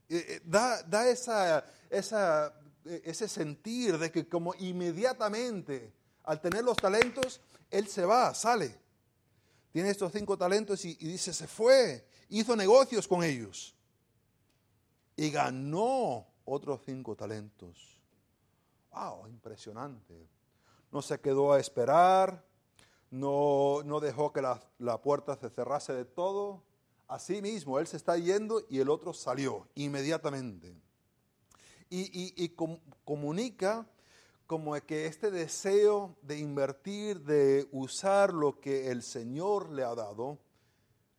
Eh, 0.09 0.25
eh, 0.27 0.41
da, 0.45 0.81
da 0.83 1.09
esa, 1.09 1.65
esa, 1.89 2.53
ese 2.85 3.27
sentir 3.27 3.97
de 3.97 4.11
que 4.11 4.27
como 4.27 4.53
inmediatamente 4.55 5.93
al 6.23 6.41
tener 6.41 6.63
los 6.63 6.77
talentos, 6.77 7.41
él 7.71 7.87
se 7.87 8.05
va, 8.05 8.33
sale. 8.33 8.77
Tiene 9.71 9.89
estos 9.89 10.11
cinco 10.11 10.37
talentos 10.37 10.83
y 10.85 10.95
dice, 10.95 11.33
se 11.33 11.47
fue 11.47 12.05
hizo 12.29 12.55
negocios 12.55 13.07
con 13.07 13.23
ellos 13.23 13.75
y 15.15 15.29
ganó 15.31 16.27
otros 16.45 16.81
cinco 16.85 17.15
talentos. 17.15 17.96
¡Wow! 18.97 19.27
Impresionante. 19.27 20.27
No 20.91 21.01
se 21.01 21.19
quedó 21.19 21.53
a 21.53 21.59
esperar, 21.59 22.43
no, 23.11 23.81
no 23.83 23.99
dejó 23.99 24.33
que 24.33 24.41
la, 24.41 25.01
puerta 25.01 25.35
se 25.35 25.49
cerrase 25.49 25.93
de 25.93 26.05
todo. 26.05 26.63
Así 27.07 27.41
mismo, 27.41 27.79
él 27.79 27.87
se 27.87 27.97
está 27.97 28.17
yendo 28.17 28.65
y 28.69 28.79
el 28.79 28.89
otro 28.89 29.13
salió 29.13 29.67
inmediatamente. 29.75 30.75
Y, 31.89 32.49
comunica 33.05 33.87
como 34.45 34.73
que 34.81 35.05
este 35.05 35.31
deseo 35.31 36.15
de 36.21 36.37
invertir, 36.37 37.21
de 37.21 37.67
usar 37.71 38.33
lo 38.33 38.59
que 38.59 38.89
el 38.91 39.03
Señor 39.03 39.71
le 39.71 39.83
ha 39.83 39.93
dado, 39.93 40.37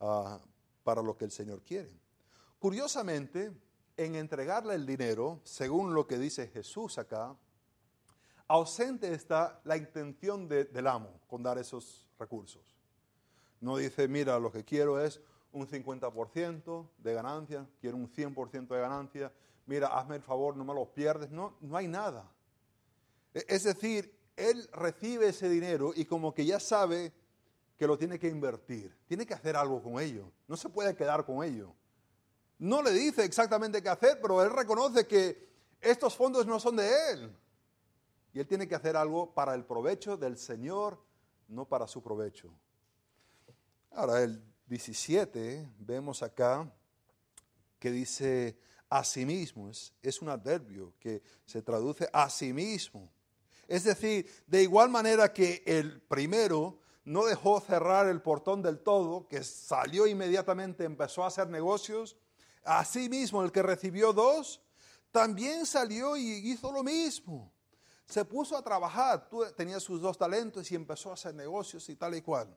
uh, 0.00 0.38
para 0.82 1.02
lo 1.02 1.16
que 1.16 1.26
el 1.26 1.30
Señor 1.30 1.62
quiere. 1.62 1.90
Curiosamente, 2.58 3.52
en 3.96 4.14
entregarle 4.14 4.74
el 4.74 4.86
dinero, 4.86 5.40
según 5.44 5.94
lo 5.94 6.06
que 6.06 6.18
dice 6.18 6.48
Jesús 6.48 6.98
acá, 6.98 7.36
ausente 8.48 9.12
está 9.12 9.60
la 9.64 9.76
intención 9.76 10.48
del 10.48 10.86
amo 10.86 11.20
con 11.28 11.42
dar 11.42 11.58
esos 11.58 12.08
recursos. 12.18 12.74
No 13.60 13.76
dice, 13.76 14.08
mira, 14.08 14.38
lo 14.38 14.50
que 14.50 14.64
quiero 14.64 15.00
es 15.00 15.20
un 15.52 15.66
50% 15.66 16.88
de 16.98 17.14
ganancia, 17.14 17.66
quiero 17.80 17.96
un 17.96 18.10
100% 18.10 18.68
de 18.68 18.80
ganancia, 18.80 19.32
mira, 19.66 19.88
hazme 19.88 20.16
el 20.16 20.22
favor, 20.22 20.56
no 20.56 20.64
me 20.64 20.74
los 20.74 20.88
pierdes. 20.88 21.30
No, 21.30 21.56
no 21.60 21.76
hay 21.76 21.88
nada. 21.88 22.30
E, 23.34 23.44
es 23.48 23.64
decir, 23.64 24.14
él 24.36 24.68
recibe 24.72 25.28
ese 25.28 25.48
dinero 25.48 25.92
y 25.94 26.04
como 26.04 26.32
que 26.32 26.46
ya 26.46 26.60
sabe 26.60 27.12
que 27.76 27.86
lo 27.86 27.98
tiene 27.98 28.18
que 28.18 28.28
invertir, 28.28 28.96
tiene 29.06 29.26
que 29.26 29.34
hacer 29.34 29.56
algo 29.56 29.82
con 29.82 30.00
ello, 30.00 30.32
no 30.48 30.56
se 30.56 30.68
puede 30.68 30.96
quedar 30.96 31.24
con 31.24 31.44
ello. 31.44 31.74
No 32.58 32.82
le 32.82 32.90
dice 32.90 33.24
exactamente 33.24 33.80
qué 33.80 33.88
hacer, 33.88 34.18
pero 34.20 34.42
él 34.42 34.50
reconoce 34.50 35.06
que 35.06 35.48
estos 35.80 36.16
fondos 36.16 36.44
no 36.44 36.58
son 36.58 36.74
de 36.74 37.12
él. 37.12 37.36
Él 38.40 38.46
tiene 38.46 38.68
que 38.68 38.74
hacer 38.74 38.96
algo 38.96 39.34
para 39.34 39.54
el 39.54 39.64
provecho 39.64 40.16
del 40.16 40.38
Señor, 40.38 41.02
no 41.48 41.66
para 41.66 41.86
su 41.86 42.02
provecho. 42.02 42.52
Ahora, 43.90 44.22
el 44.22 44.42
17, 44.66 45.68
vemos 45.78 46.22
acá 46.22 46.70
que 47.78 47.90
dice 47.90 48.58
a 48.90 49.02
sí 49.04 49.26
mismo, 49.26 49.68
es, 49.70 49.92
es 50.02 50.22
un 50.22 50.28
adverbio 50.28 50.94
que 50.98 51.22
se 51.44 51.62
traduce 51.62 52.08
a 52.12 52.30
sí 52.30 52.52
mismo. 52.52 53.10
Es 53.66 53.84
decir, 53.84 54.30
de 54.46 54.62
igual 54.62 54.88
manera 54.88 55.32
que 55.32 55.62
el 55.66 56.00
primero 56.00 56.78
no 57.04 57.24
dejó 57.24 57.60
cerrar 57.60 58.06
el 58.08 58.22
portón 58.22 58.62
del 58.62 58.78
todo, 58.80 59.26
que 59.26 59.42
salió 59.42 60.06
inmediatamente, 60.06 60.84
empezó 60.84 61.24
a 61.24 61.28
hacer 61.28 61.48
negocios. 61.48 62.16
Asimismo, 62.62 63.42
el 63.42 63.50
que 63.50 63.62
recibió 63.62 64.12
dos, 64.12 64.62
también 65.10 65.66
salió 65.66 66.16
y 66.16 66.50
hizo 66.50 66.70
lo 66.70 66.84
mismo. 66.84 67.52
Se 68.08 68.24
puso 68.24 68.56
a 68.56 68.62
trabajar, 68.62 69.28
tenía 69.56 69.78
sus 69.78 70.00
dos 70.00 70.16
talentos 70.16 70.70
y 70.72 70.74
empezó 70.74 71.10
a 71.10 71.14
hacer 71.14 71.34
negocios 71.34 71.88
y 71.88 71.96
tal 71.96 72.14
y 72.14 72.22
cual. 72.22 72.56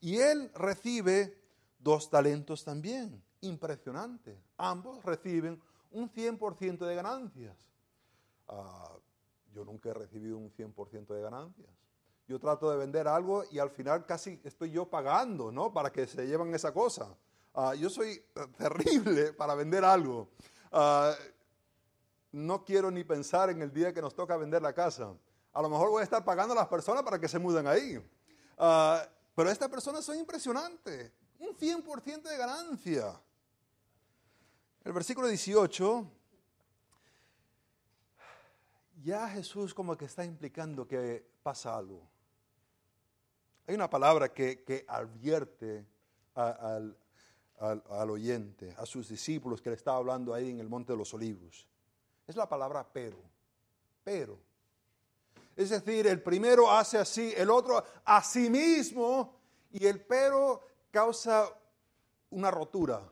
Y 0.00 0.18
él 0.18 0.50
recibe 0.54 1.38
dos 1.78 2.10
talentos 2.10 2.62
también. 2.62 3.22
Impresionante. 3.40 4.38
Ambos 4.58 5.02
reciben 5.04 5.60
un 5.90 6.10
100% 6.10 6.86
de 6.86 6.94
ganancias. 6.94 7.56
Ah, 8.48 8.92
yo 9.54 9.64
nunca 9.64 9.90
he 9.90 9.94
recibido 9.94 10.36
un 10.36 10.52
100% 10.52 11.06
de 11.06 11.22
ganancias 11.22 11.82
yo 12.32 12.38
trato 12.38 12.70
de 12.70 12.78
vender 12.78 13.06
algo 13.08 13.44
y 13.50 13.58
al 13.58 13.70
final 13.70 14.06
casi 14.06 14.40
estoy 14.44 14.70
yo 14.70 14.88
pagando, 14.88 15.52
¿no? 15.52 15.72
Para 15.72 15.90
que 15.90 16.06
se 16.06 16.26
lleven 16.26 16.54
esa 16.54 16.72
cosa. 16.72 17.14
Ah, 17.54 17.74
yo 17.74 17.90
soy 17.90 18.10
eh, 18.12 18.24
terrible 18.56 19.32
para 19.38 19.54
vender 19.54 19.84
algo. 19.84 20.30
Ah, 20.70 21.14
no 22.32 22.64
quiero 22.64 22.90
ni 22.90 23.04
pensar 23.04 23.50
en 23.50 23.62
el 23.62 23.72
día 23.72 23.92
que 23.92 24.02
nos 24.02 24.14
toca 24.14 24.36
vender 24.36 24.62
la 24.62 24.72
casa. 24.72 25.14
A 25.52 25.62
lo 25.62 25.68
mejor 25.68 25.90
voy 25.90 26.00
a 26.00 26.04
estar 26.04 26.24
pagando 26.24 26.52
a 26.54 26.56
las 26.56 26.68
personas 26.68 27.02
para 27.02 27.18
que 27.18 27.28
se 27.28 27.38
muden 27.38 27.66
ahí. 27.66 28.02
Ah, 28.58 29.06
pero 29.34 29.50
estas 29.50 29.68
personas 29.68 30.04
son 30.04 30.18
impresionantes. 30.18 31.12
Un 31.38 31.56
100% 31.56 32.22
de 32.22 32.36
ganancia. 32.36 33.20
El 34.84 34.92
versículo 34.92 35.28
18, 35.28 36.10
ya 39.02 39.28
Jesús 39.28 39.74
como 39.74 39.96
que 39.96 40.06
está 40.06 40.24
implicando 40.24 40.86
que 40.86 41.24
pasa 41.42 41.76
algo. 41.76 42.08
Hay 43.66 43.74
una 43.74 43.88
palabra 43.88 44.32
que, 44.32 44.84
advierte 44.88 45.86
al, 46.34 46.96
oyente, 48.10 48.74
a 48.76 48.86
sus 48.86 49.08
discípulos 49.08 49.62
que 49.62 49.70
le 49.70 49.76
estaba 49.76 49.98
hablando 49.98 50.34
ahí 50.34 50.50
en 50.50 50.58
el 50.58 50.68
Monte 50.68 50.92
de 50.92 50.98
los 50.98 51.14
Olivos. 51.14 51.68
Es 52.32 52.36
la 52.36 52.48
palabra 52.48 52.88
pero. 52.90 53.18
Pero. 54.02 54.38
Es 55.54 55.68
decir, 55.68 56.06
el 56.06 56.22
primero 56.22 56.70
hace 56.70 56.96
así, 56.96 57.34
el 57.36 57.50
otro 57.50 57.84
a 58.06 58.22
sí 58.22 58.48
mismo, 58.48 59.36
y 59.70 59.86
el 59.86 60.00
pero 60.00 60.62
causa 60.90 61.46
una 62.30 62.50
rotura, 62.50 63.02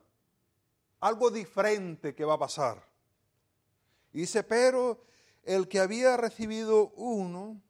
algo 1.01 1.31
diferente 1.31 2.15
que 2.15 2.25
va 2.25 2.33
a 2.33 2.39
pasar. 2.39 2.83
Y 4.15 4.21
dice, 4.21 4.43
pero 4.43 5.03
el 5.43 5.69
que 5.69 5.81
había 5.81 6.17
recibido 6.17 6.89
uno, 6.97 7.61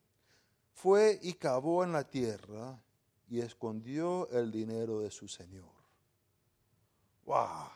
fue 0.73 1.19
y 1.21 1.33
cavó 1.33 1.83
en 1.83 1.93
la 1.93 2.05
tierra 2.05 2.81
y 3.29 3.41
escondió 3.41 4.29
el 4.31 4.53
dinero 4.53 5.01
de 5.01 5.11
su 5.11 5.27
señor. 5.27 5.73
¡Wow! 7.25 7.71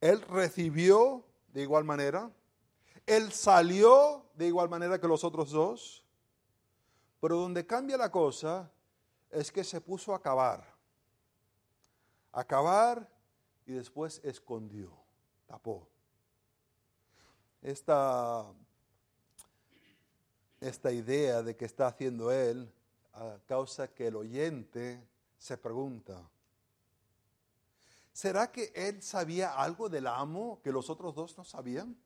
Él 0.00 0.22
recibió 0.22 1.24
de 1.52 1.62
igual 1.62 1.84
manera. 1.84 2.30
Él 3.08 3.32
salió 3.32 4.26
de 4.34 4.48
igual 4.48 4.68
manera 4.68 5.00
que 5.00 5.08
los 5.08 5.24
otros 5.24 5.50
dos. 5.50 6.04
Pero 7.20 7.36
donde 7.36 7.66
cambia 7.66 7.96
la 7.96 8.10
cosa 8.10 8.70
es 9.30 9.50
que 9.50 9.64
se 9.64 9.80
puso 9.80 10.14
a 10.14 10.20
cavar. 10.20 10.62
A 12.32 12.44
cavar 12.44 13.08
y 13.66 13.72
después 13.72 14.20
escondió, 14.22 14.92
tapó. 15.46 15.88
Esta, 17.62 18.44
esta 20.60 20.92
idea 20.92 21.42
de 21.42 21.56
que 21.56 21.64
está 21.64 21.88
haciendo 21.88 22.30
él 22.30 22.70
causa 23.46 23.88
que 23.88 24.08
el 24.08 24.16
oyente 24.16 25.02
se 25.38 25.56
pregunta, 25.56 26.22
¿será 28.12 28.52
que 28.52 28.70
él 28.76 29.02
sabía 29.02 29.54
algo 29.54 29.88
del 29.88 30.06
amo 30.06 30.60
que 30.62 30.70
los 30.70 30.88
otros 30.88 31.14
dos 31.14 31.36
no 31.36 31.42
sabían? 31.42 31.96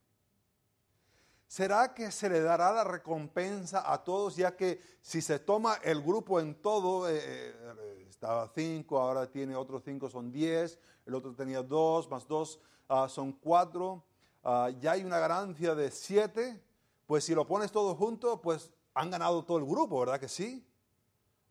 ¿Será 1.53 1.93
que 1.93 2.11
se 2.11 2.31
le 2.31 2.41
dará 2.41 2.73
la 2.73 2.83
recompensa 2.83 3.93
a 3.93 4.03
todos, 4.03 4.37
ya 4.37 4.57
que 4.57 4.81
si 5.03 5.21
se 5.21 5.39
toma 5.39 5.75
el 5.83 6.01
grupo 6.01 6.41
en 6.41 6.55
todo, 6.55 7.07
eh, 7.11 7.19
eh, 7.19 8.07
estaba 8.09 8.51
cinco, 8.55 8.99
ahora 8.99 9.31
tiene 9.31 9.55
otros 9.55 9.83
cinco, 9.85 10.09
son 10.09 10.33
diez, 10.33 10.79
el 11.05 11.15
otro 11.15 11.35
tenía 11.35 11.63
dos, 11.63 12.09
más 12.09 12.27
dos 12.27 12.59
ah, 12.89 13.07
son 13.07 13.33
cuatro, 13.33 14.03
ah, 14.43 14.71
ya 14.81 14.93
hay 14.93 15.05
una 15.05 15.19
ganancia 15.19 15.75
de 15.75 15.91
siete, 15.91 16.59
pues 17.05 17.25
si 17.25 17.35
lo 17.35 17.47
pones 17.47 17.71
todo 17.71 17.95
junto, 17.97 18.41
pues 18.41 18.73
han 18.95 19.11
ganado 19.11 19.45
todo 19.45 19.59
el 19.59 19.67
grupo, 19.67 20.01
¿verdad 20.01 20.19
que 20.19 20.31
sí? 20.31 20.67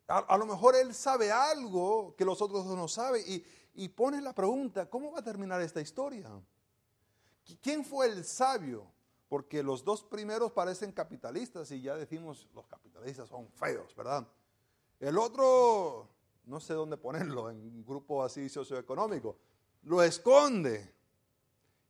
A, 0.07 0.35
lo 0.35 0.47
mejor 0.47 0.75
él 0.75 0.95
sabe 0.95 1.31
algo 1.31 2.15
que 2.17 2.25
los 2.25 2.41
otros 2.41 2.65
no 2.65 2.87
saben 2.87 3.21
y, 3.27 3.45
y 3.75 3.93
la 4.19 4.33
pregunta, 4.33 4.89
¿cómo 4.89 5.11
va 5.11 5.19
a 5.19 5.23
terminar 5.23 5.61
esta 5.61 5.79
historia? 5.79 6.27
¿Quién 7.61 7.85
fue 7.85 8.07
el 8.07 8.25
sabio? 8.25 8.99
Porque 9.31 9.63
los 9.63 9.85
dos 9.85 10.03
primeros 10.03 10.51
parecen 10.51 10.91
capitalistas 10.91 11.71
y 11.71 11.81
ya 11.81 11.95
decimos, 11.95 12.49
los 12.53 12.67
capitalistas 12.67 13.29
son 13.29 13.47
feos, 13.47 13.95
¿verdad? 13.95 14.27
El 14.99 15.17
otro, 15.17 16.09
no 16.47 16.59
sé 16.59 16.73
dónde 16.73 16.97
ponerlo, 16.97 17.49
en 17.49 17.55
un 17.55 17.85
grupo 17.85 18.25
así 18.25 18.49
socioeconómico, 18.49 19.37
lo 19.83 20.03
esconde. 20.03 20.93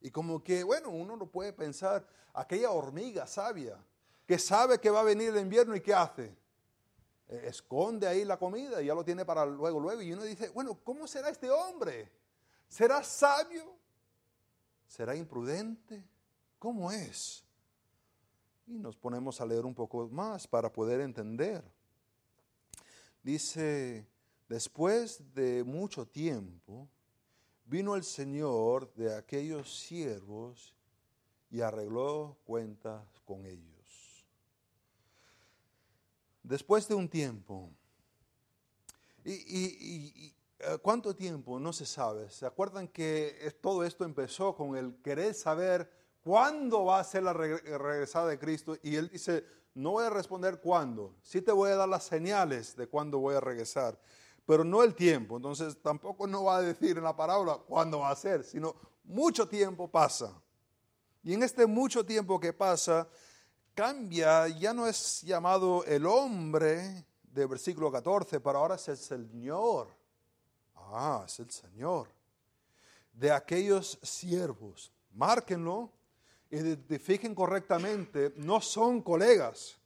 Y 0.01 0.11
como 0.11 0.43
que, 0.43 0.63
bueno, 0.63 0.91
uno 0.91 1.17
no 1.17 1.31
puede 1.31 1.51
pensar, 1.51 2.07
aquella 2.31 2.69
hormiga 2.69 3.25
sabia, 3.25 3.83
que 4.27 4.37
sabe 4.37 4.79
que 4.79 4.91
va 4.91 4.99
a 4.99 5.03
venir 5.03 5.29
el 5.29 5.41
invierno 5.41 5.75
y 5.75 5.81
¿qué 5.81 5.95
hace? 5.95 6.37
Eh, 7.27 7.45
esconde 7.45 8.05
ahí 8.07 8.23
la 8.23 8.37
comida 8.37 8.83
y 8.83 8.85
ya 8.85 8.93
lo 8.93 9.03
tiene 9.03 9.25
para 9.25 9.47
luego, 9.47 9.79
luego. 9.79 9.99
Y 10.03 10.13
uno 10.13 10.25
dice, 10.25 10.49
bueno, 10.49 10.77
¿cómo 10.83 11.07
será 11.07 11.29
este 11.29 11.49
hombre? 11.49 12.11
¿Será 12.69 13.03
sabio? 13.03 13.75
¿Será 14.85 15.15
imprudente? 15.15 16.10
¿Cómo 16.61 16.91
es? 16.91 17.43
Y 18.67 18.77
nos 18.77 18.95
ponemos 18.95 19.41
a 19.41 19.47
leer 19.47 19.65
un 19.65 19.73
poco 19.73 20.07
más 20.09 20.45
para 20.45 20.71
poder 20.71 21.01
entender. 21.01 21.63
Dice, 23.23 24.05
después 24.47 25.33
de 25.33 25.63
mucho 25.63 26.05
tiempo, 26.05 26.87
vino 27.65 27.95
el 27.95 28.03
Señor 28.03 28.93
de 28.93 29.15
aquellos 29.15 29.75
siervos 29.75 30.75
y 31.49 31.61
arregló 31.61 32.37
cuentas 32.43 33.07
con 33.25 33.43
ellos. 33.47 34.27
Después 36.43 36.87
de 36.87 36.93
un 36.93 37.09
tiempo, 37.09 37.71
y, 39.25 40.31
eh, 40.59 40.77
cuánto 40.83 41.15
tiempo 41.15 41.59
no 41.59 41.73
se 41.73 41.87
sabe. 41.87 42.29
¿Se 42.29 42.45
acuerdan 42.45 42.87
que 42.87 43.51
todo 43.61 43.83
esto 43.83 44.05
empezó 44.05 44.55
con 44.55 44.77
el 44.77 44.93
querer 45.01 45.33
saber 45.33 46.00
¿Cuándo 46.23 46.85
va 46.85 46.99
a 46.99 47.03
ser 47.03 47.23
la 47.23 47.33
regresada 47.33 48.27
de 48.27 48.37
Cristo? 48.37 48.77
Y 48.83 48.95
él 48.95 49.09
dice, 49.09 49.43
no 49.73 49.91
voy 49.91 50.05
a 50.05 50.09
responder 50.09 50.59
cuándo, 50.59 51.15
sí 51.21 51.41
te 51.41 51.51
voy 51.51 51.71
a 51.71 51.75
dar 51.75 51.89
las 51.89 52.03
señales 52.03 52.75
de 52.75 52.87
cuándo 52.87 53.19
voy 53.19 53.35
a 53.35 53.39
regresar, 53.39 53.99
pero 54.45 54.63
no 54.63 54.83
el 54.83 54.93
tiempo. 54.93 55.37
Entonces 55.37 55.81
tampoco 55.81 56.27
no 56.27 56.43
va 56.43 56.57
a 56.57 56.61
decir 56.61 56.97
en 56.97 57.03
la 57.03 57.15
parábola 57.15 57.57
cuándo 57.67 57.99
va 57.99 58.11
a 58.11 58.15
ser, 58.15 58.43
sino 58.43 58.75
mucho 59.03 59.47
tiempo 59.47 59.87
pasa. 59.89 60.39
Y 61.23 61.33
en 61.33 61.43
este 61.43 61.65
mucho 61.65 62.05
tiempo 62.05 62.39
que 62.39 62.53
pasa, 62.53 63.07
cambia, 63.73 64.47
ya 64.47 64.73
no 64.73 64.87
es 64.87 65.21
llamado 65.21 65.83
el 65.85 66.05
hombre 66.05 67.05
de 67.23 67.45
versículo 67.45 67.91
14, 67.91 68.39
pero 68.39 68.59
ahora 68.59 68.75
es 68.75 68.87
el 68.89 68.97
Señor. 68.97 69.87
Ah, 70.75 71.23
es 71.25 71.39
el 71.39 71.49
Señor. 71.49 72.09
De 73.13 73.31
aquellos 73.31 73.97
siervos. 74.01 74.91
Márquenlo 75.11 75.91
identifiquen 76.51 77.33
correctamente, 77.33 78.33
no 78.35 78.61
son 78.61 79.01
colegas, 79.01 79.79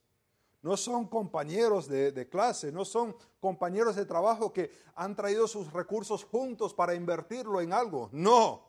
no 0.61 0.75
son 0.75 1.07
compañeros 1.07 1.87
de, 1.87 2.27
clase, 2.27 2.71
no 2.71 2.83
son 2.83 3.15
compañeros 3.39 3.95
de 3.95 4.05
trabajo 4.05 4.51
que 4.51 4.71
han 4.95 5.15
traído 5.15 5.47
sus 5.47 5.71
recursos 5.71 6.23
juntos 6.23 6.73
para 6.73 6.95
invertirlo 6.95 7.61
en 7.61 7.71
algo. 7.71 8.09
No. 8.11 8.67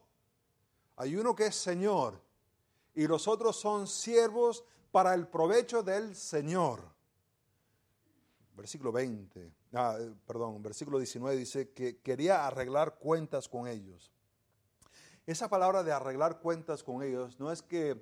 Hay 0.96 1.16
uno 1.16 1.34
que 1.34 1.46
es 1.46 1.56
Señor 1.56 2.20
y 2.94 3.06
los 3.06 3.26
otros 3.26 3.56
son 3.56 3.86
siervos 3.86 4.64
para 4.90 5.14
el 5.14 5.26
provecho 5.26 5.82
del 5.82 6.14
Señor. 6.14 6.82
Versículo 8.54 8.92
20, 8.92 9.52
ah, 9.74 9.98
perdón, 10.26 10.62
versículo 10.62 10.98
19 10.98 11.36
dice 11.36 11.70
que 11.72 11.98
quería 11.98 12.46
arreglar 12.46 12.98
cuentas 12.98 13.48
con 13.48 13.66
ellos. 13.66 14.10
Esa 15.26 15.48
palabra 15.48 15.82
de 15.82 15.90
arreglar 15.90 16.38
cuentas 16.38 16.84
con 16.84 17.02
ellos 17.02 17.40
no 17.40 17.50
es 17.50 17.60
que 17.60 18.00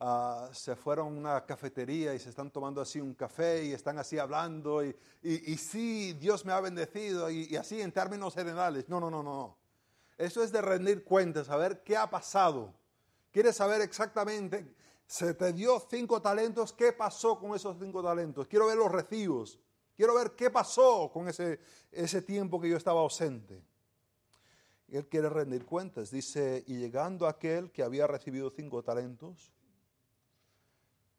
ah, 0.00 0.50
se 0.52 0.74
fueron 0.74 1.06
a 1.06 1.10
una 1.10 1.46
cafetería 1.46 2.12
y 2.14 2.18
se 2.18 2.30
están 2.30 2.50
tomando 2.50 2.80
así 2.80 3.00
un 3.00 3.14
café 3.14 3.64
y 3.64 3.72
están 3.72 3.96
así 3.96 4.18
hablando 4.18 4.84
y, 4.84 4.96
y, 5.22 5.56
sí, 5.56 6.14
Dios 6.14 6.44
me 6.44 6.52
ha 6.52 6.60
bendecido 6.60 7.30
y, 7.30 7.54
así 7.54 7.80
en 7.80 7.92
términos 7.92 8.34
generales. 8.34 8.88
No, 8.88 8.98
no, 8.98 9.08
no, 9.08 9.22
no. 9.22 9.56
Eso 10.18 10.42
es 10.42 10.50
de 10.50 10.62
rendir 10.62 11.04
cuentas, 11.04 11.46
saber 11.46 11.84
qué 11.84 11.96
ha 11.96 12.10
pasado. 12.10 12.74
Quieres 13.30 13.54
saber 13.54 13.80
exactamente, 13.80 14.74
se 15.06 15.32
te 15.34 15.52
dio 15.52 15.80
cinco 15.88 16.20
talentos, 16.20 16.72
¿qué 16.72 16.92
pasó 16.92 17.38
con 17.38 17.54
esos 17.54 17.76
cinco 17.78 18.02
talentos? 18.02 18.48
Quiero 18.48 18.66
ver 18.66 18.76
los 18.76 18.90
recibos. 18.90 19.60
Quiero 19.96 20.14
ver 20.14 20.32
qué 20.32 20.50
pasó 20.50 21.08
con 21.12 21.28
ese, 21.28 21.60
ese 21.92 22.20
tiempo 22.20 22.60
que 22.60 22.68
yo 22.68 22.76
estaba 22.76 23.00
ausente. 23.00 23.62
Él 24.88 25.06
quiere 25.08 25.28
rendir 25.28 25.64
cuentas. 25.64 26.10
Dice, 26.10 26.64
y 26.66 26.76
llegando 26.76 27.26
aquel 27.26 27.70
que 27.70 27.82
había 27.82 28.06
recibido 28.06 28.50
cinco 28.50 28.82
talentos, 28.82 29.52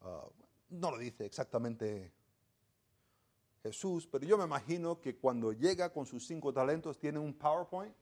ah, 0.02 0.28
no 0.70 0.92
lo 0.92 0.98
dice 0.98 1.26
exactamente 1.26 2.12
Jesús, 3.64 4.08
pero 4.08 4.26
yo 4.26 4.38
me 4.38 4.44
imagino 4.44 5.02
que 5.02 5.18
cuando 5.18 5.52
llega 5.52 5.92
con 5.92 6.06
sus 6.06 6.26
cinco 6.28 6.54
talentos 6.54 7.00
tiene 7.00 7.20
un 7.20 7.34
PowerPoint, 7.34 7.96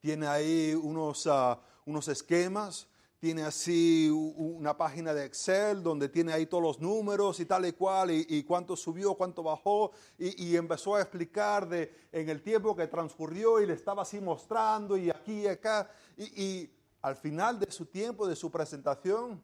tiene 0.00 0.26
ahí 0.26 0.74
unos, 0.74 1.26
ah, 1.26 1.60
unos 1.84 2.08
esquemas 2.08 2.88
tiene 3.20 3.42
así 3.42 4.08
una 4.08 4.74
página 4.78 5.12
de 5.12 5.26
Excel 5.26 5.82
donde 5.82 6.08
tiene 6.08 6.32
ahí 6.32 6.46
todos 6.46 6.62
los 6.62 6.80
números 6.80 7.38
y 7.38 7.44
tal 7.44 7.66
y 7.66 7.72
cual, 7.72 8.10
y, 8.10 8.42
cuánto 8.44 8.74
subió, 8.74 9.14
cuánto 9.14 9.42
bajó, 9.42 9.92
y, 10.18 10.56
empezó 10.56 10.96
a 10.96 11.02
explicar 11.02 11.68
de, 11.68 12.08
en 12.12 12.30
el 12.30 12.42
tiempo 12.42 12.74
que 12.74 12.86
transcurrió 12.86 13.60
y 13.60 13.66
le 13.66 13.74
estaba 13.74 14.02
así 14.02 14.20
mostrando 14.20 14.96
y 14.96 15.10
aquí 15.10 15.42
y 15.42 15.46
acá, 15.48 15.90
y, 16.16 16.70
al 17.02 17.14
final 17.14 17.58
de 17.58 17.70
su 17.70 17.86
tiempo, 17.86 18.26
de 18.26 18.34
su 18.34 18.50
presentación, 18.50 19.42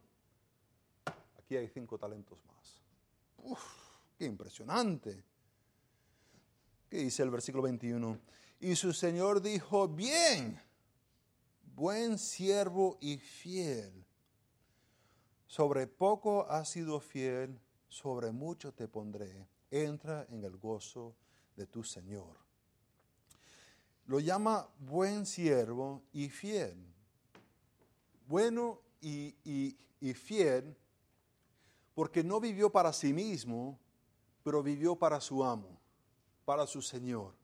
aquí 1.39 1.57
hay 1.57 1.69
cinco 1.69 1.99
talentos 1.99 2.43
más. 2.47 2.83
Uf, 3.37 3.63
qué 4.19 4.25
impresionante. 4.25 5.23
¿Qué 6.89 6.99
dice 6.99 7.23
el 7.23 7.31
versículo 7.31 7.63
21? 7.65 8.19
Y 8.61 8.75
su 8.75 8.95
Señor 8.95 9.43
dijo, 9.43 9.87
bien 9.87 10.66
buen 11.77 12.19
siervo 12.19 12.97
y 13.01 13.19
fiel. 13.19 13.93
Sobre 15.47 15.87
poco 15.87 16.47
has 16.49 16.71
sido 16.71 16.99
fiel, 17.01 17.61
sobre 17.89 18.33
mucho 18.33 18.73
te 18.73 18.89
pondré. 18.89 19.47
Entra 19.71 20.27
en 20.31 20.43
el 20.43 20.57
gozo 20.57 21.15
de 21.55 21.67
tu 21.67 21.85
Señor. 21.85 22.35
Lo 24.07 24.21
llama 24.21 24.69
buen 24.79 25.27
siervo 25.27 26.03
y 26.13 26.31
fiel. 26.31 26.79
Bueno 28.27 28.81
y, 29.01 29.37
y 30.01 30.15
fiel 30.15 30.75
porque 31.95 32.25
no 32.25 32.41
vivió 32.41 32.71
para 32.71 32.93
sí 32.93 33.13
mismo, 33.13 33.79
pero 34.43 34.63
vivió 34.63 34.97
para 34.97 35.21
su 35.21 35.45
amo, 35.45 35.79
para 36.45 36.67
su 36.67 36.81
Señor 36.81 37.35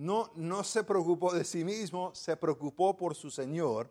no, 0.00 0.30
no 0.34 0.64
se 0.64 0.82
preocupó 0.82 1.30
de 1.30 1.44
sí 1.44 1.62
mismo, 1.62 2.14
se 2.14 2.34
preocupó 2.34 2.96
por 2.96 3.14
su 3.14 3.30
Señor. 3.30 3.90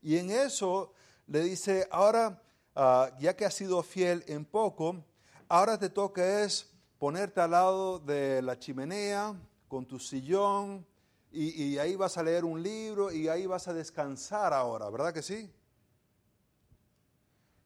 Y 0.00 0.16
en 0.16 0.30
eso 0.30 0.94
le 1.26 1.42
dice, 1.42 1.86
ahora, 1.90 2.42
ah, 2.74 3.10
ya 3.20 3.36
que 3.36 3.44
has 3.44 3.52
sido 3.52 3.82
fiel 3.82 4.24
en 4.28 4.46
poco, 4.46 5.04
ahora 5.48 5.78
te 5.78 5.90
toca 5.90 6.42
es 6.42 6.70
ponerte 6.98 7.42
al 7.42 7.50
lado 7.50 7.98
de 7.98 8.40
la 8.40 8.58
chimenea 8.58 9.38
con 9.68 9.84
tu 9.84 9.98
sillón 9.98 10.86
y, 11.30 11.64
y 11.64 11.78
ahí 11.78 11.96
vas 11.96 12.16
a 12.16 12.22
leer 12.22 12.46
un 12.46 12.62
libro 12.62 13.12
y 13.12 13.28
ahí 13.28 13.44
vas 13.44 13.68
a 13.68 13.74
descansar 13.74 14.54
ahora, 14.54 14.88
¿verdad 14.88 15.12
que 15.12 15.22
sí? 15.22 15.52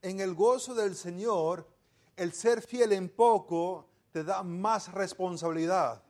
En 0.03 0.19
el 0.19 0.35
gozo 0.35 0.75
del 0.75 0.97
Señor, 0.97 1.69
el 2.17 2.33
ser 2.33 2.63
fiel 2.63 2.93
en 2.93 3.09
poco 3.09 3.87
te 4.11 4.25
da 4.25 4.43
más 4.43 4.93
responsabilidad. 4.93 6.03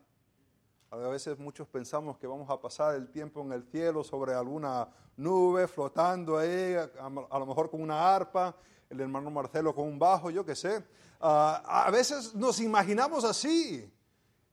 A 0.91 0.97
veces 0.97 1.37
muchos 1.39 1.67
pensamos 1.67 2.17
que 2.17 2.29
vamos 2.29 2.49
a 2.49 2.61
pasar 2.61 2.95
el 2.95 3.09
tiempo 3.09 3.41
en 3.41 3.51
el 3.53 3.65
cielo 3.65 4.05
sobre 4.05 4.35
alguna 4.35 4.89
nube, 5.17 5.67
flotando 5.67 6.39
ahí, 6.39 6.75
a, 6.75 7.39
lo 7.39 7.47
mejor 7.47 7.69
con 7.69 7.83
una 7.83 8.15
arpa, 8.15 8.55
el 8.89 9.01
hermano 9.01 9.29
Marcelo 9.29 9.75
con 9.75 9.89
un 9.89 9.99
bajo, 9.99 10.31
yo 10.31 10.45
qué 10.45 10.55
sé. 10.55 10.85
Ah, 11.21 11.85
a 11.87 11.91
veces 11.91 12.35
nos 12.37 12.61
imaginamos 12.61 13.25
así. 13.25 13.93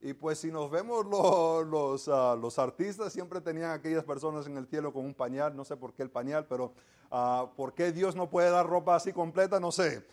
Y 0.02 0.14
pues 0.14 0.40
si 0.40 0.52
nos 0.52 0.72
vemos 0.72 1.06
los, 1.06 2.08
ah, 2.08 2.36
los, 2.36 2.58
artistas, 2.58 3.14
siempre 3.14 3.40
tenían 3.40 3.70
aquellas 3.70 4.04
personas 4.04 4.48
en 4.48 4.58
el 4.58 4.66
cielo 4.66 4.92
con 4.92 5.06
un 5.06 5.14
pañal, 5.14 5.56
no 5.56 5.64
sé 5.64 5.78
por 5.78 5.94
qué 5.94 6.02
el 6.02 6.10
pañal, 6.10 6.48
pero 6.48 6.74
uh, 7.12 7.48
por 7.56 7.76
qué 7.76 7.92
Dios 7.92 8.16
no 8.16 8.28
puede 8.28 8.50
dar 8.50 8.66
ropa 8.66 8.96
así 8.96 9.14
completa, 9.14 9.60
no 9.60 9.72
sé. 9.72 10.04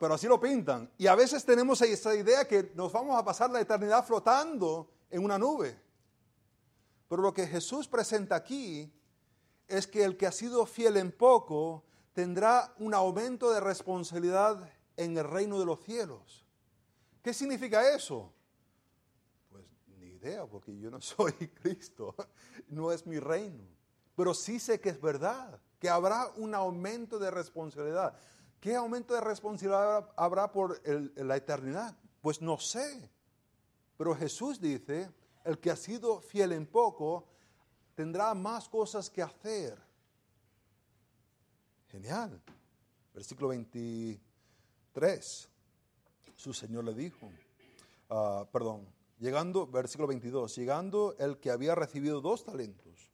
pero 0.00 0.14
así 0.14 0.26
lo 0.26 0.40
pintan. 0.40 0.90
Y 0.98 1.06
a 1.06 1.14
veces 1.14 1.44
tenemos 1.44 1.80
esa 1.80 2.12
idea 2.16 2.46
que 2.46 2.72
nos 2.74 2.92
vamos 2.92 3.16
a 3.16 3.24
pasar 3.24 3.50
la 3.50 3.60
eternidad 3.60 4.04
flotando 4.04 4.97
en 5.10 5.24
una 5.24 5.38
nube. 5.38 5.78
Pero 7.08 7.22
lo 7.22 7.32
que 7.32 7.46
Jesús 7.46 7.88
presenta 7.88 8.36
aquí 8.36 8.92
es 9.66 9.86
que 9.86 10.04
el 10.04 10.16
que 10.16 10.26
ha 10.26 10.32
sido 10.32 10.66
fiel 10.66 10.96
en 10.96 11.12
poco 11.12 11.84
tendrá 12.12 12.74
un 12.78 12.94
aumento 12.94 13.50
de 13.50 13.60
responsabilidad 13.60 14.70
en 14.96 15.16
el 15.16 15.24
reino 15.24 15.58
de 15.58 15.66
los 15.66 15.80
cielos. 15.84 16.44
¿Qué 17.22 17.32
significa 17.32 17.94
eso? 17.94 18.32
Pues 19.50 19.64
ni 19.98 20.06
idea, 20.06 20.46
porque 20.46 20.76
yo 20.78 20.90
no 20.90 21.00
soy 21.02 21.32
Cristo, 21.32 22.14
no 22.68 22.92
es 22.92 23.06
mi 23.06 23.18
reino. 23.18 23.64
Pero 24.16 24.34
sí 24.34 24.58
sé 24.58 24.80
que 24.80 24.88
es 24.88 25.00
verdad, 25.00 25.60
que 25.78 25.88
habrá 25.88 26.26
un 26.36 26.54
aumento 26.54 27.18
de 27.18 27.30
responsabilidad. 27.30 28.18
¿Qué 28.60 28.74
aumento 28.74 29.14
de 29.14 29.20
responsabilidad 29.20 30.10
habrá 30.16 30.50
por 30.50 30.80
la 31.16 31.36
eternidad? 31.36 31.96
Pues 32.20 32.42
no 32.42 32.58
sé. 32.58 33.08
Pero 33.98 34.14
Jesús 34.14 34.60
dice, 34.60 35.10
el 35.44 35.58
que 35.58 35.72
ha 35.72 35.76
sido 35.76 36.20
fiel 36.20 36.52
en 36.52 36.66
poco, 36.66 37.26
tendrá 37.96 38.32
más 38.32 38.68
cosas 38.68 39.10
que 39.10 39.20
hacer. 39.20 39.76
Genial. 41.88 42.40
Versículo 43.12 43.48
23. 43.48 45.48
Su 46.36 46.54
Señor 46.54 46.84
le 46.84 46.94
dijo, 46.94 47.28
ah, 48.08 48.46
perdón, 48.52 48.86
llegando, 49.18 49.66
versículo 49.66 50.06
22, 50.06 50.54
llegando 50.54 51.16
el 51.18 51.38
que 51.38 51.50
había 51.50 51.74
recibido 51.74 52.20
dos 52.20 52.44
talentos. 52.44 53.10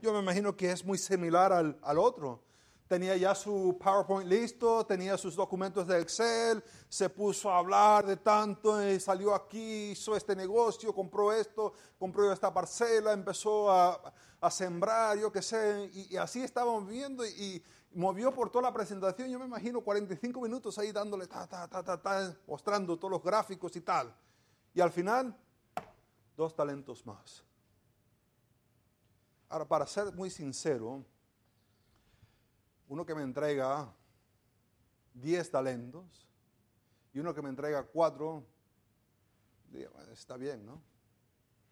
Yo 0.00 0.12
me 0.12 0.20
imagino 0.20 0.56
que 0.56 0.70
es 0.70 0.84
muy 0.84 0.98
similar 0.98 1.52
al, 1.52 1.80
al 1.82 1.98
otro 1.98 2.44
tenía 2.88 3.16
ya 3.16 3.34
su 3.34 3.76
PowerPoint 3.82 4.28
listo, 4.28 4.86
tenía 4.86 5.16
sus 5.18 5.34
documentos 5.34 5.86
de 5.86 6.00
Excel, 6.00 6.62
se 6.88 7.08
puso 7.10 7.50
a 7.50 7.58
hablar 7.58 8.06
de 8.06 8.16
tanto, 8.16 8.82
y 8.82 9.00
salió 9.00 9.34
aquí, 9.34 9.90
hizo 9.90 10.16
este 10.16 10.36
negocio, 10.36 10.94
compró 10.94 11.32
esto, 11.32 11.72
compró 11.98 12.32
esta 12.32 12.52
parcela, 12.52 13.12
empezó 13.12 13.70
a, 13.70 14.12
sembrar, 14.50 15.18
yo 15.18 15.32
qué 15.32 15.42
sé, 15.42 15.90
y, 15.92 16.16
así 16.16 16.40
estábamos 16.40 16.86
viendo 16.86 17.26
y, 17.26 17.62
movió 17.94 18.32
por 18.32 18.50
toda 18.50 18.62
la 18.62 18.72
presentación, 18.72 19.30
yo 19.30 19.38
me 19.38 19.46
imagino 19.46 19.80
45 19.80 20.40
minutos 20.42 20.78
ahí 20.78 20.92
dándole, 20.92 21.26
ta, 21.26 21.46
ta, 21.46 21.66
ta, 21.66 21.82
ta, 21.82 22.00
ta, 22.00 22.36
mostrando 22.46 22.96
todos 22.98 23.10
los 23.10 23.22
gráficos 23.22 23.74
y 23.74 23.80
tal. 23.80 24.14
Y 24.74 24.82
al 24.82 24.90
final, 24.90 25.34
dos 26.36 26.54
talentos 26.54 27.06
más. 27.06 27.42
Ahora, 29.48 29.66
para 29.66 29.86
ser 29.86 30.12
muy 30.12 30.28
sincero, 30.28 31.02
uno 32.88 33.04
que 33.04 33.14
me 33.14 33.22
entrega 33.22 33.92
10 35.14 35.50
talentos 35.50 36.28
y 37.12 37.18
uno 37.18 37.34
que 37.34 37.42
me 37.42 37.48
entrega 37.48 37.82
4, 37.82 38.44
está 40.12 40.36
bien, 40.36 40.64
¿no? 40.64 40.80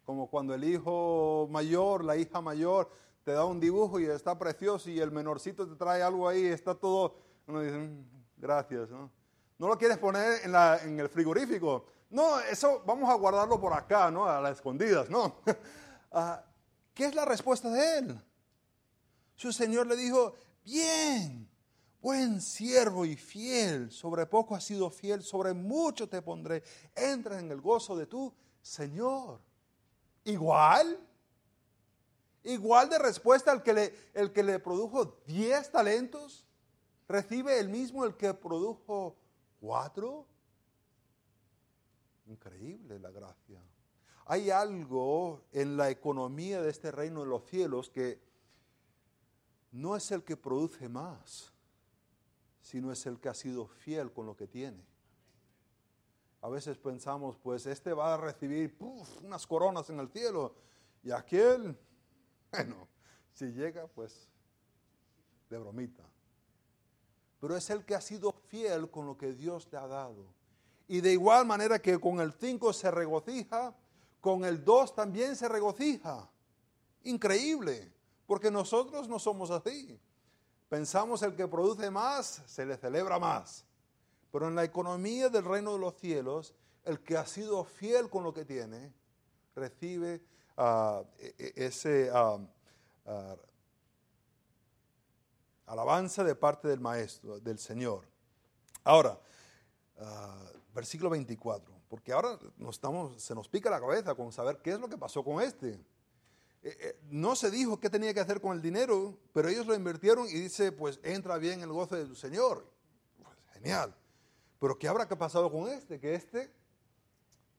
Como 0.03 0.29
cuando 0.29 0.53
el 0.53 0.63
hijo 0.63 1.47
mayor, 1.49 2.03
la 2.03 2.15
hija 2.15 2.41
mayor, 2.41 2.89
te 3.23 3.31
da 3.31 3.45
un 3.45 3.59
dibujo 3.59 3.99
y 3.99 4.05
está 4.05 4.37
precioso 4.37 4.89
y 4.89 4.99
el 4.99 5.11
menorcito 5.11 5.67
te 5.67 5.75
trae 5.75 6.01
algo 6.01 6.27
ahí, 6.27 6.45
está 6.45 6.75
todo, 6.75 7.15
uno 7.47 7.61
dice, 7.61 7.77
mm, 7.77 8.05
gracias, 8.37 8.89
¿no? 8.89 9.11
No 9.57 9.67
lo 9.67 9.77
quieres 9.77 9.97
poner 9.97 10.41
en, 10.43 10.53
en 10.55 10.99
el 10.99 11.09
frigorífico. 11.09 11.85
No, 12.09 12.39
eso 12.41 12.83
vamos 12.85 13.09
a 13.09 13.15
guardarlo 13.15 13.59
por 13.59 13.73
acá, 13.73 14.11
¿no? 14.11 14.25
A 14.25 14.41
las 14.41 14.57
escondidas, 14.57 15.09
¿no? 15.09 15.37
Ah, 16.17 16.41
¿Qué 16.93 17.03
es 17.07 17.13
la 17.13 17.25
respuesta 17.25 17.69
de 17.69 17.97
él? 17.97 18.21
Su 19.35 19.51
Señor 19.51 19.85
le 19.85 19.97
dijo, 19.97 20.33
bien, 20.65 21.47
buen 22.01 22.41
siervo 22.41 23.05
y 23.05 23.15
fiel, 23.15 23.91
sobre 23.91 24.25
poco 24.25 24.55
has 24.55 24.63
sido 24.63 24.89
fiel, 24.89 25.23
sobre 25.23 25.53
mucho 25.53 26.09
te 26.09 26.21
pondré, 26.21 26.63
entra 26.95 27.39
en 27.39 27.49
el 27.51 27.61
gozo 27.61 27.95
de 27.95 28.07
tu 28.07 28.33
Señor. 28.61 29.39
Igual, 30.25 30.99
igual 32.43 32.89
de 32.89 32.99
respuesta 32.99 33.51
al 33.51 33.63
que 33.63 33.73
le, 33.73 33.95
el 34.13 34.33
que 34.33 34.43
le 34.43 34.59
produjo 34.59 35.21
diez 35.27 35.71
talentos, 35.71 36.45
recibe 37.07 37.59
el 37.59 37.69
mismo 37.69 38.03
el 38.03 38.15
que 38.17 38.33
produjo 38.33 39.15
cuatro. 39.61 40.25
Increíble 42.25 42.97
la 42.99 43.11
gracia. 43.11 43.61
Hay 44.25 44.49
algo 44.49 45.43
en 45.51 45.77
la 45.77 45.91
economía 45.91 46.59
de 46.59 46.71
este 46.71 46.91
reino 46.91 47.21
de 47.21 47.27
los 47.27 47.45
cielos 47.45 47.91
que 47.91 48.24
no 49.75 49.95
es 49.95 50.09
el 50.11 50.23
que 50.23 50.37
produce 50.37 50.87
más, 50.87 51.51
sino 52.61 52.91
es 52.93 53.05
el 53.05 53.19
que 53.19 53.27
ha 53.27 53.33
sido 53.33 53.67
fiel 53.67 54.11
con 54.11 54.25
lo 54.25 54.35
que 54.35 54.47
tiene. 54.47 54.81
A 56.41 56.47
veces 56.47 56.77
pensamos, 56.77 57.37
pues 57.37 57.65
este 57.65 57.91
va 57.91 58.13
a 58.13 58.17
recibir 58.17 58.75
unas 59.21 59.45
coronas 59.45 59.89
en 59.89 59.99
el 59.99 60.07
cielo 60.07 60.55
y 61.03 61.11
aquel, 61.11 61.77
bueno, 62.51 62.87
si 63.33 63.51
llega, 63.51 63.85
pues 63.87 64.29
de 65.49 65.57
bromita. 65.57 66.03
Pero 67.41 67.57
es 67.57 67.69
el 67.69 67.83
que 67.83 67.95
ha 67.95 68.01
sido 68.01 68.31
fiel 68.31 68.89
con 68.89 69.05
lo 69.05 69.17
que 69.17 69.33
Dios 69.33 69.67
te 69.67 69.75
ha 69.75 69.87
dado. 69.87 70.25
Y 70.87 71.01
de 71.01 71.11
igual 71.11 71.45
manera 71.45 71.79
que 71.79 71.99
con 71.99 72.21
el 72.21 72.31
5 72.31 72.71
se 72.71 72.89
regocija, 72.91 73.75
con 74.21 74.45
el 74.45 74.63
2 74.63 74.95
también 74.95 75.35
se 75.35 75.49
regocija. 75.49 76.29
Increíble. 77.03 77.94
Porque 78.25 78.49
nosotros 78.51 79.07
no 79.07 79.19
somos 79.19 79.51
así. 79.51 79.99
Pensamos 80.69 81.21
el 81.21 81.35
que 81.35 81.47
produce 81.47 81.89
más, 81.91 82.41
se 82.45 82.65
le 82.65 82.77
celebra 82.77 83.19
más. 83.19 83.65
Pero 84.31 84.47
en 84.47 84.55
la 84.55 84.63
economía 84.63 85.29
del 85.29 85.45
reino 85.45 85.73
de 85.73 85.79
los 85.79 85.95
cielos, 85.95 86.53
el 86.83 86.99
que 87.01 87.17
ha 87.17 87.25
sido 87.25 87.63
fiel 87.63 88.09
con 88.09 88.23
lo 88.23 88.33
que 88.33 88.45
tiene, 88.45 88.93
recibe 89.55 90.21
uh, 90.57 91.03
ese 91.37 92.11
uh, 92.11 92.45
alabanza 95.65 96.23
de 96.23 96.35
parte 96.35 96.67
del 96.67 96.79
Maestro, 96.79 97.39
del 97.39 97.59
Señor. 97.59 98.05
Ahora, 98.83 99.19
versículo 100.73 101.09
24, 101.09 101.73
porque 101.87 102.11
ahora 102.11 102.37
nos 102.57 102.75
estamos, 102.75 103.21
se 103.21 103.33
nos 103.33 103.47
pica 103.47 103.69
la 103.69 103.79
cabeza 103.79 104.13
con 104.13 104.31
saber 104.31 104.59
qué 104.61 104.71
es 104.71 104.79
lo 104.79 104.87
que 104.87 104.97
pasó 104.97 105.23
con 105.23 105.41
este. 105.41 105.79
Eh, 106.65 106.75
eh, 106.79 106.99
no 107.11 107.35
se 107.35 107.51
dijo 107.51 107.79
qué 107.79 107.91
tenía 107.91 108.11
que 108.11 108.19
hacer 108.19 108.41
con 108.41 108.55
el 108.55 108.59
dinero, 108.59 109.19
pero 109.31 109.47
ellos 109.47 109.67
lo 109.67 109.75
invirtieron 109.75 110.27
y 110.27 110.31
dice, 110.31 110.71
pues 110.71 110.99
entra 111.03 111.37
bien 111.37 111.61
el 111.61 111.71
gozo 111.71 111.95
de 111.95 112.15
Señor. 112.15 112.67
Pues, 113.21 113.37
genial. 113.53 113.95
Pero 114.59 114.79
¿qué 114.79 114.87
habrá 114.87 115.07
pasado 115.07 115.51
con 115.51 115.69
este? 115.69 115.99
Que 115.99 116.15
este 116.15 116.51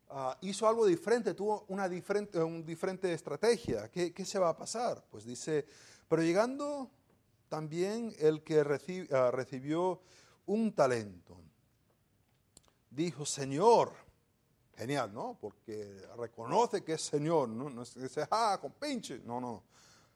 ah, 0.09 0.37
hizo 0.41 0.67
algo 0.67 0.85
diferente, 0.87 1.35
tuvo 1.35 1.65
una 1.69 1.89
diferente, 1.89 2.37
diferente 2.65 3.13
estrategia. 3.13 3.89
¿Qué, 3.93 4.25
se 4.25 4.41
va 4.41 4.49
a 4.49 4.57
pasar? 4.57 5.05
Pues 5.09 5.25
dice, 5.25 5.65
pero 6.09 6.23
llegando 6.23 6.91
también 7.49 8.13
el 8.19 8.43
que 8.43 8.59
ah, 9.13 9.31
recibió 9.31 10.03
un 10.47 10.75
talento, 10.75 11.41
dijo, 12.91 13.25
Señor, 13.25 13.93
Genial, 14.77 15.13
¿no? 15.13 15.39
Porque 15.41 16.07
reconoce 16.19 16.85
que 16.85 16.95
es 16.95 17.03
Señor, 17.03 17.49
no, 17.49 17.71
no 17.71 17.83
es 17.83 17.95
que 17.95 18.01
dice, 18.01 18.27
ah, 18.31 18.59
con 18.61 18.73
pinche. 18.73 19.21
No, 19.25 19.41
no. 19.41 19.63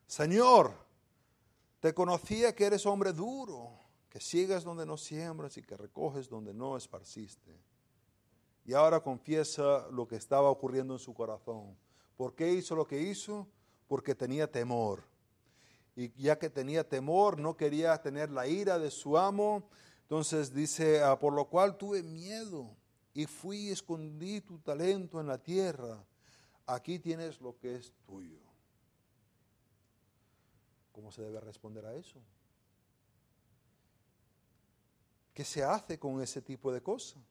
Señor, 0.06 0.74
te 1.80 1.94
conocía 1.94 2.54
que 2.54 2.66
eres 2.66 2.84
hombre 2.84 3.14
duro, 3.14 3.70
que 4.10 4.20
sigues 4.20 4.62
donde 4.62 4.84
no 4.84 4.98
siembras 4.98 5.56
y 5.56 5.62
que 5.62 5.78
recoges 5.78 6.28
donde 6.28 6.52
no 6.52 6.76
esparciste. 6.76 7.58
Y 8.66 8.74
ahora 8.74 9.00
confiesa 9.00 9.86
lo 9.90 10.06
que 10.06 10.16
estaba 10.16 10.50
ocurriendo 10.50 10.92
en 10.92 11.00
su 11.00 11.14
corazón. 11.14 11.74
¿Por 12.18 12.34
qué 12.34 12.52
hizo 12.52 12.76
lo 12.76 12.86
que 12.86 13.00
hizo? 13.00 13.48
Porque 13.88 14.14
tenía 14.14 14.50
temor. 14.50 15.04
Y 15.96 16.12
ya 16.22 16.38
que 16.38 16.50
tenía 16.50 16.86
temor, 16.86 17.38
no 17.40 17.56
quería 17.56 17.96
tener 18.02 18.30
la 18.30 18.46
ira 18.46 18.78
de 18.78 18.90
su 18.90 19.16
amo. 19.16 19.70
Entonces 20.02 20.52
dice, 20.52 21.02
ah, 21.02 21.18
por 21.18 21.32
lo 21.32 21.46
cual 21.46 21.78
tuve 21.78 22.02
miedo 22.02 22.76
y 23.14 23.26
fui 23.26 23.68
y 23.68 23.70
escondí 23.70 24.40
tu 24.40 24.58
talento 24.58 25.20
en 25.20 25.26
la 25.26 25.38
tierra. 25.38 26.04
Aquí 26.66 26.98
tienes 26.98 27.40
lo 27.40 27.58
que 27.58 27.76
es 27.76 27.92
tuyo. 28.06 28.38
¿Cómo 30.92 31.10
se 31.10 31.22
debe 31.22 31.40
responder 31.40 31.84
a 31.86 31.94
eso? 31.94 32.20
¿Qué 35.34 35.44
se 35.44 35.62
hace 35.62 35.98
con 35.98 36.20
ese 36.20 36.42
tipo 36.42 36.72
de 36.72 36.82
cosas? 36.82 37.22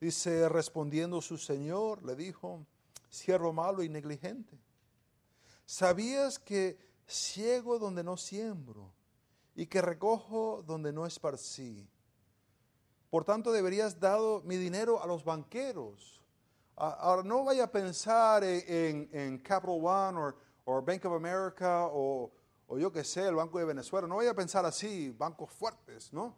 Dice, 0.00 0.48
respondiendo 0.48 1.20
su 1.20 1.38
señor, 1.38 2.04
le 2.04 2.16
dijo, 2.16 2.66
siervo 3.08 3.52
malo 3.52 3.82
y 3.82 3.88
negligente, 3.88 4.58
¿sabías 5.66 6.38
que 6.38 6.78
ciego 7.06 7.78
donde 7.78 8.02
no 8.02 8.16
siembro 8.16 8.92
y 9.54 9.66
que 9.66 9.80
recojo 9.80 10.62
donde 10.62 10.92
no 10.92 11.06
esparcí? 11.06 11.88
Por 13.14 13.24
tanto, 13.24 13.52
deberías 13.52 14.00
dado 14.00 14.42
mi 14.42 14.56
dinero 14.56 15.00
a 15.00 15.06
los 15.06 15.22
banqueros. 15.22 16.20
Ahora, 16.74 17.22
no 17.22 17.44
vaya 17.44 17.62
a 17.62 17.70
pensar 17.70 18.42
en, 18.42 19.38
Capital 19.38 19.78
One 19.80 20.34
o 20.64 20.82
Bank 20.82 21.04
of 21.04 21.12
America 21.12 21.86
o, 21.92 22.32
yo 22.76 22.90
qué 22.90 23.04
sé, 23.04 23.28
el 23.28 23.36
Banco 23.36 23.60
de 23.60 23.66
Venezuela. 23.66 24.08
No 24.08 24.16
vaya 24.16 24.32
a 24.32 24.34
pensar 24.34 24.66
así, 24.66 25.10
bancos 25.10 25.52
fuertes, 25.52 26.12
¿no? 26.12 26.36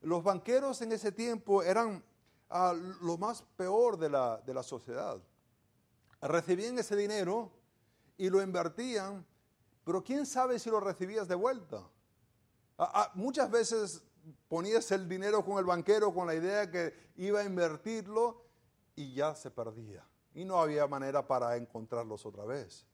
Los 0.00 0.24
banqueros 0.24 0.82
en 0.82 0.90
ese 0.90 1.12
tiempo 1.12 1.62
eran 1.62 2.04
ah, 2.50 2.74
lo 3.00 3.16
más 3.16 3.44
peor 3.56 3.96
de 3.96 4.10
la, 4.10 4.38
de 4.38 4.54
la 4.54 4.64
sociedad. 4.64 5.22
Recibían 6.20 6.76
ese 6.80 6.96
dinero 6.96 7.52
y 8.16 8.28
lo 8.28 8.42
invertían, 8.42 9.24
pero 9.84 10.02
quién 10.02 10.26
sabe 10.26 10.58
si 10.58 10.68
lo 10.68 10.80
recibías 10.80 11.28
de 11.28 11.36
vuelta. 11.36 11.88
muchas 13.14 13.48
veces 13.48 14.02
ponías 14.48 14.90
el 14.92 15.08
dinero 15.08 15.44
con 15.44 15.58
el 15.58 15.64
banquero 15.64 16.12
con 16.12 16.26
la 16.26 16.34
idea 16.34 16.70
que 16.70 16.94
iba 17.16 17.40
a 17.40 17.44
invertirlo 17.44 18.44
y 18.94 19.14
ya 19.14 19.34
se 19.34 19.50
perdía. 19.50 20.04
Y 20.34 20.44
no 20.44 20.60
había 20.60 20.86
manera 20.86 21.26
para 21.26 21.56
encontrarlos 21.56 22.26
otra 22.26 22.44
vez. 22.44 22.86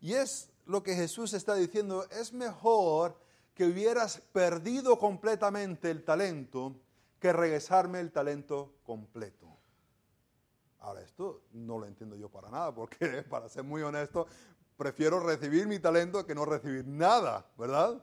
Y 0.00 0.14
es 0.14 0.50
lo 0.66 0.82
que 0.82 0.94
Jesús 0.94 1.32
está 1.34 1.54
diciendo, 1.54 2.04
es 2.10 2.32
mejor 2.32 3.16
que 3.54 3.64
hubieras 3.64 4.20
perdido 4.32 4.98
completamente 4.98 5.90
el 5.90 6.04
talento 6.04 6.74
que 7.20 7.32
regresarme 7.32 8.00
el 8.00 8.12
talento 8.12 8.74
completo. 8.82 9.46
Ahora, 10.80 11.00
esto 11.00 11.44
no 11.52 11.78
lo 11.78 11.86
entiendo 11.86 12.16
yo 12.16 12.28
para 12.28 12.50
nada, 12.50 12.74
porque 12.74 13.22
para 13.30 13.48
ser 13.48 13.62
muy 13.62 13.82
honesto, 13.82 14.26
prefiero 14.76 15.20
recibir 15.20 15.66
mi 15.66 15.78
talento 15.78 16.26
que 16.26 16.34
no 16.34 16.44
recibir 16.44 16.86
nada, 16.86 17.46
¿verdad? 17.56 18.02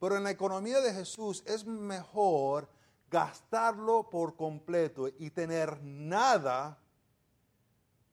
Pero 0.00 0.16
en 0.16 0.24
la 0.24 0.30
economía 0.30 0.80
de 0.80 0.94
Jesús 0.94 1.44
es 1.46 1.66
mejor 1.66 2.68
gastarlo 3.10 4.08
por 4.08 4.34
completo 4.34 5.08
y 5.18 5.30
tener 5.30 5.80
nada 5.82 6.78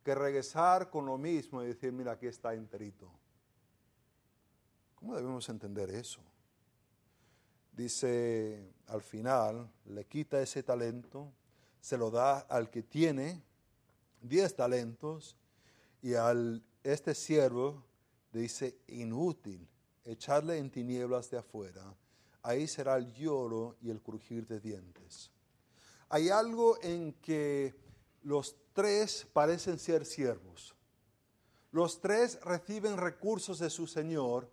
que 0.03 0.13
regresar 0.13 0.89
con 0.89 1.05
lo 1.05 1.17
mismo 1.17 1.63
y 1.63 1.67
decir, 1.67 1.93
mira, 1.93 2.13
aquí 2.13 2.27
está 2.27 2.53
enterito. 2.53 3.09
¿Cómo 4.95 5.15
debemos 5.15 5.47
entender 5.47 5.89
eso? 5.91 6.21
Dice 7.71 8.73
al 8.87 9.01
final, 9.01 9.71
le 9.85 10.05
quita 10.05 10.41
ese 10.41 10.63
talento, 10.63 11.31
se 11.79 11.97
lo 11.97 12.11
da 12.11 12.39
al 12.39 12.69
que 12.69 12.83
tiene 12.83 13.41
diez 14.21 14.55
talentos 14.55 15.37
y 16.01 16.15
al 16.15 16.63
este 16.83 17.13
siervo 17.13 17.85
dice 18.33 18.77
inútil 18.87 19.69
echarle 20.07 20.57
en 20.57 20.71
tinieblas 20.71 21.29
de 21.29 21.37
afuera, 21.37 21.93
ahí 22.41 22.65
será 22.65 22.95
el 22.95 23.11
lloro 23.13 23.75
y 23.81 23.89
el 23.89 24.01
crujir 24.01 24.47
de 24.47 24.59
dientes. 24.59 25.29
Hay 26.09 26.29
algo 26.29 26.77
en 26.81 27.13
que 27.13 27.75
los 28.23 28.55
tres 28.73 29.27
parecen 29.33 29.77
ser 29.77 30.05
siervos. 30.05 30.73
Los 31.71 31.99
tres 31.99 32.39
reciben 32.41 32.95
recursos 32.95 33.59
de 33.59 33.69
su 33.69 33.85
Señor, 33.85 34.49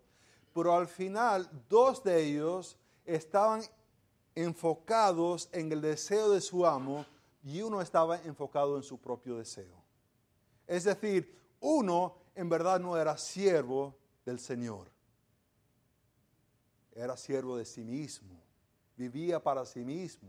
pero 0.52 0.74
al 0.74 0.88
final 0.88 1.48
dos 1.68 2.02
de 2.02 2.24
ellos 2.24 2.76
estaban 3.04 3.62
enfocados 4.34 5.48
en 5.52 5.70
el 5.70 5.80
deseo 5.80 6.30
de 6.30 6.40
su 6.40 6.66
amo 6.66 7.06
y 7.44 7.62
uno 7.62 7.80
estaba 7.80 8.20
enfocado 8.22 8.76
en 8.76 8.82
su 8.82 8.98
propio 8.98 9.36
deseo. 9.36 9.84
Es 10.66 10.82
decir, 10.82 11.38
uno 11.60 12.16
en 12.34 12.48
verdad 12.48 12.80
no 12.80 12.96
era 12.96 13.16
siervo 13.16 13.94
del 14.24 14.40
Señor 14.40 14.93
era 16.94 17.16
siervo 17.16 17.57
de 17.57 17.64
sí 17.64 17.85
mismo, 17.85 18.40
vivía 18.96 19.42
para 19.42 19.66
sí 19.66 19.85
mismo. 19.85 20.28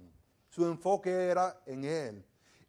Su 0.50 0.66
enfoque 0.66 1.12
era 1.12 1.62
en 1.66 1.84
él. 1.84 2.26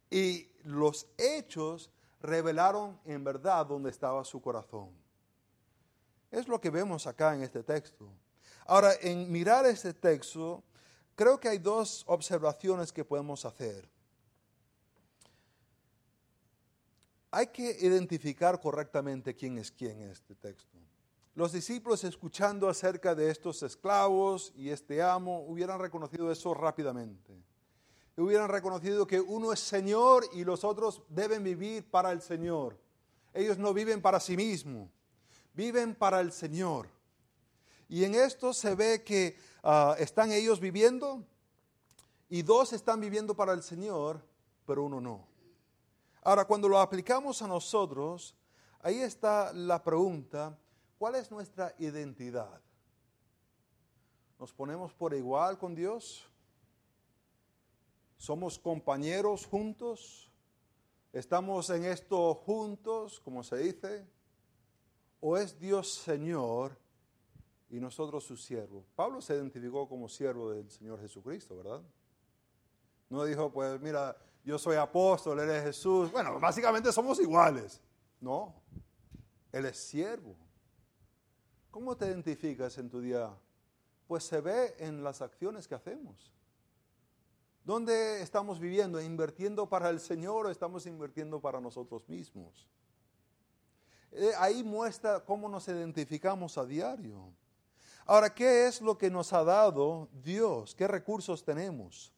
Y 0.09 0.49
los 0.63 1.07
hechos 1.17 1.89
revelaron 2.21 2.99
en 3.05 3.23
verdad 3.23 3.65
dónde 3.65 3.89
estaba 3.89 4.23
su 4.23 4.41
corazón. 4.41 4.89
Es 6.31 6.47
lo 6.47 6.59
que 6.59 6.69
vemos 6.69 7.07
acá 7.07 7.35
en 7.35 7.43
este 7.43 7.63
texto. 7.63 8.09
Ahora, 8.65 8.91
en 9.01 9.31
mirar 9.31 9.65
este 9.65 9.93
texto, 9.93 10.63
creo 11.15 11.39
que 11.39 11.47
hay 11.47 11.57
dos 11.57 12.03
observaciones 12.07 12.91
que 12.91 13.05
podemos 13.05 13.45
hacer. 13.45 13.87
Hay 17.31 17.47
que 17.47 17.77
identificar 17.79 18.59
correctamente 18.59 19.35
quién 19.35 19.57
es 19.57 19.71
quién 19.71 20.01
en 20.01 20.09
este 20.09 20.35
texto. 20.35 20.76
Los 21.37 21.51
discípulos 21.51 22.03
escuchando 22.03 22.67
acerca 22.67 23.13
de 23.13 23.29
estos 23.29 23.61
esclavos 23.61 24.51
y 24.55 24.71
este 24.71 25.03
amo 25.03 25.45
hubieran 25.47 25.79
reconocido 25.79 26.31
eso 26.31 26.51
rápidamente. 26.55 27.31
Hubieran 28.15 28.49
reconocido 28.49 29.05
que 29.05 29.21
uno 29.21 29.53
es 29.53 29.59
Señor 29.59 30.25
y 30.33 30.43
los 30.43 30.63
otros 30.63 31.03
deben 31.09 31.43
vivir 31.43 31.87
para 31.91 32.11
el 32.11 32.23
Señor. 32.23 32.75
Ellos 33.35 33.59
no 33.59 33.71
viven 33.71 34.01
para 34.01 34.19
sí 34.19 34.35
mismos, 34.35 34.89
viven 35.53 35.93
para 35.93 36.21
el 36.21 36.31
Señor. 36.31 36.87
Y 37.87 38.03
en 38.03 38.15
esto 38.15 38.51
se 38.51 38.73
ve 38.73 39.03
que 39.03 39.37
ah, 39.61 39.95
están 39.99 40.31
ellos 40.31 40.59
viviendo 40.59 41.23
y 42.29 42.41
dos 42.41 42.73
están 42.73 42.99
viviendo 42.99 43.35
para 43.35 43.53
el 43.53 43.61
Señor, 43.61 44.25
pero 44.65 44.85
uno 44.85 44.99
no. 44.99 45.27
Ahora, 46.23 46.45
cuando 46.45 46.67
lo 46.67 46.79
aplicamos 46.79 47.43
a 47.43 47.47
nosotros, 47.47 48.33
ahí 48.79 49.01
está 49.01 49.53
la 49.53 49.83
pregunta, 49.83 50.57
¿Cuál 50.97 51.15
es 51.15 51.29
nuestra 51.31 51.75
identidad? 51.77 52.59
¿Nos 54.39 54.51
ponemos 54.51 54.93
por 54.93 55.13
igual 55.13 55.57
con 55.57 55.75
Dios? 55.75 56.27
¿Somos 58.17 58.57
compañeros 58.57 59.45
juntos? 59.45 60.31
¿Estamos 61.13 61.69
en 61.69 61.85
esto 61.85 62.33
juntos, 62.33 63.19
como 63.19 63.43
se 63.43 63.57
dice? 63.57 64.07
¿O 65.19 65.37
es 65.37 65.59
Dios 65.59 65.93
Señor 65.93 66.77
y 67.69 67.79
nosotros 67.79 68.23
su 68.23 68.35
siervo? 68.35 68.83
Pablo 68.95 69.21
se 69.21 69.35
identificó 69.35 69.87
como 69.87 70.09
siervo 70.09 70.51
del 70.51 70.69
Señor 70.69 70.99
Jesucristo, 70.99 71.57
¿verdad? 71.57 71.81
No 73.09 73.23
dijo, 73.23 73.51
pues 73.51 73.79
mira, 73.81 74.17
yo 74.43 74.57
soy 74.57 74.77
apóstol, 74.77 75.39
él 75.39 75.49
es 75.49 75.63
Jesús. 75.63 76.11
Bueno, 76.11 76.39
básicamente 76.39 76.91
somos 76.91 77.19
iguales. 77.19 77.81
No, 78.19 78.55
él 79.51 79.65
es 79.65 79.77
siervo. 79.77 80.46
¿Cómo 81.77 81.95
te 81.95 82.07
identificas 82.07 82.75
en 82.79 82.89
tu 82.89 82.99
día? 82.99 83.31
Pues 84.07 84.23
se 84.23 84.41
ve 84.41 84.73
en 84.79 85.03
las 85.03 85.21
acciones 85.21 85.67
que 85.67 85.75
hacemos. 85.75 86.33
¿Dónde 87.63 88.19
estamos 88.23 88.59
viviendo? 88.59 88.99
¿Invirtiendo 88.99 89.69
para 89.69 89.91
el 89.91 89.99
Señor 89.99 90.47
o 90.47 90.49
estamos 90.49 90.87
invirtiendo 90.87 91.39
para 91.39 91.61
nosotros 91.61 92.09
mismos? 92.09 92.67
Eh, 94.11 94.31
ahí 94.39 94.63
muestra 94.63 95.23
cómo 95.23 95.47
nos 95.47 95.67
identificamos 95.67 96.57
a 96.57 96.65
diario. 96.65 97.31
Ahora, 98.07 98.33
¿qué 98.33 98.65
es 98.65 98.81
lo 98.81 98.97
que 98.97 99.11
nos 99.11 99.31
ha 99.31 99.43
dado 99.43 100.09
Dios? 100.23 100.73
¿Qué 100.73 100.87
recursos 100.87 101.45
tenemos? 101.45 102.11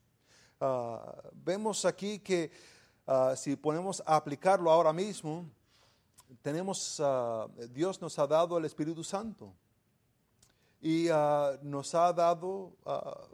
Ah, 0.61 1.21
vemos 1.33 1.83
aquí 1.83 2.19
que 2.19 2.49
ah, 3.05 3.33
si 3.35 3.57
ponemos 3.57 4.01
a 4.05 4.15
aplicarlo 4.15 4.71
ahora 4.71 4.93
mismo, 4.93 5.51
tenemos, 6.41 6.99
ah, 6.99 7.47
Dios 7.71 8.01
nos 8.01 8.17
ha 8.19 8.27
dado 8.27 8.57
el 8.57 8.65
Espíritu 8.65 9.03
Santo 9.03 9.53
y 10.81 11.07
ah, 11.09 11.57
nos 11.61 11.93
ha 11.95 12.13
dado 12.13 12.73
ah, 12.85 13.27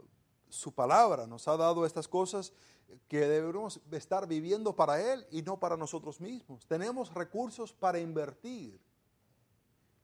su 0.48 0.72
palabra, 0.72 1.26
nos 1.26 1.46
ha 1.48 1.56
dado 1.56 1.84
estas 1.84 2.08
cosas 2.08 2.52
que 3.08 3.20
debemos 3.20 3.80
estar 3.90 4.26
viviendo 4.26 4.74
para 4.74 5.00
Él 5.00 5.26
y 5.30 5.42
no 5.42 5.58
para 5.58 5.76
nosotros 5.76 6.20
mismos. 6.20 6.66
Tenemos 6.66 7.12
recursos 7.12 7.72
para 7.72 7.98
invertir. 7.98 8.80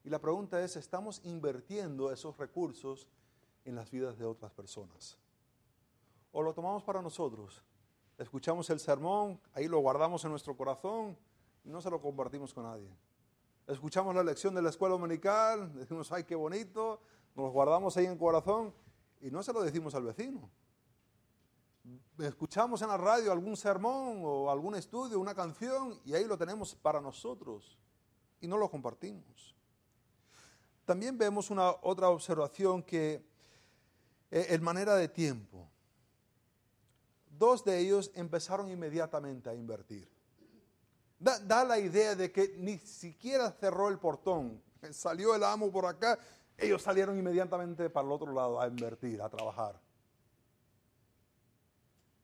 Y 0.03 0.09
la 0.09 0.19
pregunta 0.19 0.61
es, 0.61 0.75
¿estamos 0.75 1.21
invirtiendo 1.23 2.11
esos 2.11 2.37
recursos 2.37 3.07
en 3.63 3.75
las 3.75 3.89
vidas 3.89 4.17
de 4.17 4.25
otras 4.25 4.51
personas? 4.51 5.17
¿O 6.31 6.41
lo 6.41 6.53
tomamos 6.53 6.83
para 6.83 7.01
nosotros? 7.01 7.63
Escuchamos 8.17 8.69
el 8.69 8.79
sermón, 8.79 9.39
ahí 9.53 9.67
lo 9.67 9.79
guardamos 9.79 10.23
en 10.25 10.31
nuestro 10.31 10.55
corazón, 10.55 11.17
no 11.63 11.81
se 11.81 11.89
lo 11.89 12.01
compartimos 12.01 12.53
con 12.53 12.63
nadie. 12.63 12.89
Escuchamos 13.67 14.13
la 14.13 14.23
lección 14.23 14.53
de 14.53 14.61
la 14.61 14.69
escuela 14.69 14.93
dominical, 14.93 15.73
decimos, 15.73 16.11
ay, 16.11 16.25
qué 16.25 16.35
bonito, 16.35 17.01
nos 17.35 17.51
guardamos 17.51 17.95
ahí 17.95 18.05
en 18.05 18.17
corazón 18.17 18.73
y 19.21 19.31
no 19.31 19.41
se 19.41 19.53
lo 19.53 19.61
decimos 19.61 19.95
al 19.95 20.03
vecino. 20.03 20.49
escuchamos 22.19 22.81
en 22.81 22.89
la 22.89 22.97
radio 22.97 23.31
algún 23.31 23.55
sermón 23.55 24.21
o 24.23 24.49
algún 24.49 24.75
estudio, 24.75 25.19
una 25.19 25.33
canción, 25.33 25.99
y 26.05 26.13
ahí 26.13 26.25
lo 26.25 26.37
tenemos 26.37 26.75
para 26.75 26.99
nosotros 26.99 27.77
y 28.41 28.47
no 28.47 28.57
lo 28.57 28.69
compartimos. 28.69 29.55
También 30.85 31.17
vemos 31.17 31.49
una 31.49 31.71
otra 31.81 32.09
observación 32.09 32.83
que 32.83 33.25
eh, 34.29 34.47
en 34.49 34.61
manera 34.63 34.95
de 34.95 35.07
tiempo. 35.07 35.69
Dos 37.29 37.63
de 37.63 37.79
ellos 37.79 38.11
empezaron 38.15 38.69
inmediatamente 38.69 39.49
a 39.49 39.55
invertir. 39.55 40.12
Da, 41.23 41.63
la 41.63 41.79
idea 41.79 42.15
de 42.15 42.33
que 42.33 42.53
ni 42.57 42.77
siquiera 42.79 43.49
cerró 43.51 43.87
el 43.87 43.97
portón. 43.97 44.61
Salió 44.91 45.33
el 45.33 45.43
amo 45.45 45.71
por 45.71 45.85
acá, 45.85 46.19
ellos 46.57 46.81
salieron 46.81 47.17
inmediatamente 47.17 47.89
para 47.89 48.05
el 48.05 48.11
otro 48.11 48.33
lado 48.33 48.59
a 48.59 48.67
invertir, 48.67 49.21
a 49.21 49.29
trabajar. 49.29 49.79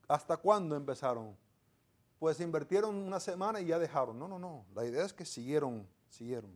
¿Hasta 0.05 0.35
cuándo 0.35 0.75
empezaron? 0.75 1.37
Pues 2.19 2.41
invirtieron 2.41 2.93
una 2.95 3.21
semana 3.21 3.61
y 3.61 3.67
ya 3.67 3.79
dejaron. 3.79 4.19
No, 4.19 4.27
no, 4.27 4.37
no. 4.37 4.65
La 4.75 4.83
idea 4.83 5.05
es 5.05 5.13
que 5.13 5.23
siguieron, 5.23 5.87
siguieron. 6.09 6.51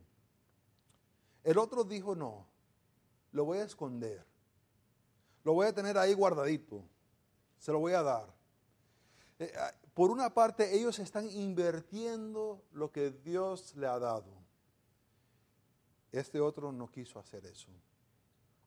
El 1.45 1.57
otro 1.57 1.85
dijo, 1.85 2.13
no, 2.13 2.45
lo 3.31 3.45
voy 3.45 3.59
a 3.59 3.63
esconder. 3.63 4.25
Lo 5.45 5.53
voy 5.53 5.67
a 5.67 5.73
tener 5.73 5.97
ahí 5.97 6.13
guardadito. 6.13 6.83
Se 7.57 7.71
lo 7.71 7.79
voy 7.79 7.93
a 7.93 8.03
dar. 8.03 8.27
Eh, 9.39 9.53
ah, 9.57 9.71
por 9.93 10.09
una 10.09 10.33
parte, 10.33 10.75
ellos 10.75 10.97
están 10.99 11.29
invirtiendo 11.29 12.63
lo 12.71 12.91
que 12.91 13.11
Dios 13.11 13.75
le 13.75 13.87
ha 13.87 13.99
dado. 13.99 14.31
Este 16.11 16.39
otro 16.39 16.71
no 16.71 16.89
quiso 16.89 17.19
hacer 17.19 17.45
eso. 17.45 17.69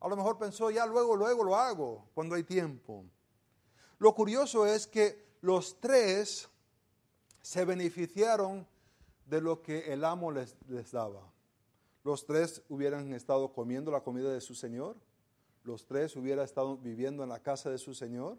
A 0.00 0.08
lo 0.08 0.16
mejor 0.16 0.38
pensó, 0.38 0.70
ya 0.70 0.86
luego, 0.86 1.16
luego 1.16 1.42
lo 1.42 1.56
hago, 1.56 2.08
cuando 2.14 2.34
hay 2.34 2.44
tiempo. 2.44 3.04
Lo 3.98 4.14
curioso 4.14 4.66
es 4.66 4.86
que 4.86 5.36
los 5.40 5.80
tres 5.80 6.48
se 7.40 7.64
beneficiaron 7.64 8.66
de 9.24 9.40
lo 9.40 9.62
que 9.62 9.92
el 9.92 10.04
amo 10.04 10.30
les, 10.30 10.56
les, 10.68 10.92
daba. 10.92 11.32
Los 12.04 12.24
tres 12.24 12.62
hubieran 12.68 13.12
estado 13.14 13.52
comiendo 13.52 13.90
la 13.90 14.02
comida 14.02 14.32
de 14.32 14.40
su 14.40 14.54
Señor. 14.54 14.96
Los 15.64 15.86
tres 15.86 16.14
hubieran 16.14 16.44
estado 16.44 16.76
viviendo 16.76 17.24
en 17.24 17.30
la 17.30 17.42
casa 17.42 17.70
de 17.70 17.78
su 17.78 17.94
Señor. 17.94 18.38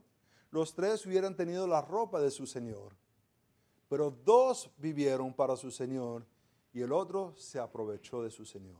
Los 0.52 0.74
tres 0.74 1.06
hubieran 1.06 1.36
tenido 1.36 1.68
la 1.68 1.82
ropa 1.82 2.20
de 2.20 2.32
su 2.32 2.46
Señor. 2.46 2.96
Pero 3.90 4.12
dos 4.12 4.70
vivieron 4.78 5.34
para 5.34 5.56
su 5.56 5.72
Señor 5.72 6.26
y 6.74 6.82
el 6.82 6.92
otro 6.92 7.34
se 7.38 7.60
aprovechó 7.60 8.22
de 8.22 8.30
su 8.30 8.46
Señor. 8.46 8.78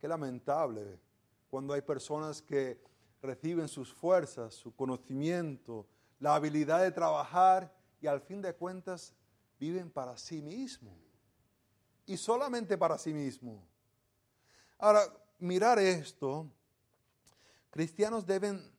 Qué 0.00 0.08
lamentable 0.08 0.98
cuando 1.50 1.74
hay 1.74 1.82
personas 1.82 2.40
que 2.40 2.80
reciben 3.20 3.68
sus 3.68 3.92
fuerzas, 3.92 4.54
su 4.54 4.74
conocimiento, 4.74 5.86
la 6.20 6.34
habilidad 6.34 6.82
de 6.82 6.92
trabajar 6.92 7.72
y 8.00 8.06
al 8.06 8.20
fin 8.20 8.40
de 8.40 8.54
cuentas 8.54 9.14
viven 9.58 9.90
para 9.90 10.16
sí 10.16 10.40
mismo. 10.40 10.96
Y 12.06 12.16
solamente 12.16 12.78
para 12.78 12.96
sí 12.96 13.12
mismo. 13.12 13.62
Ahora, 14.78 15.02
mirar 15.38 15.78
esto, 15.78 16.46
cristianos 17.70 18.24
deben 18.24 18.77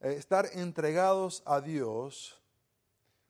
estar 0.00 0.46
entregados 0.54 1.42
a 1.44 1.60
Dios 1.60 2.40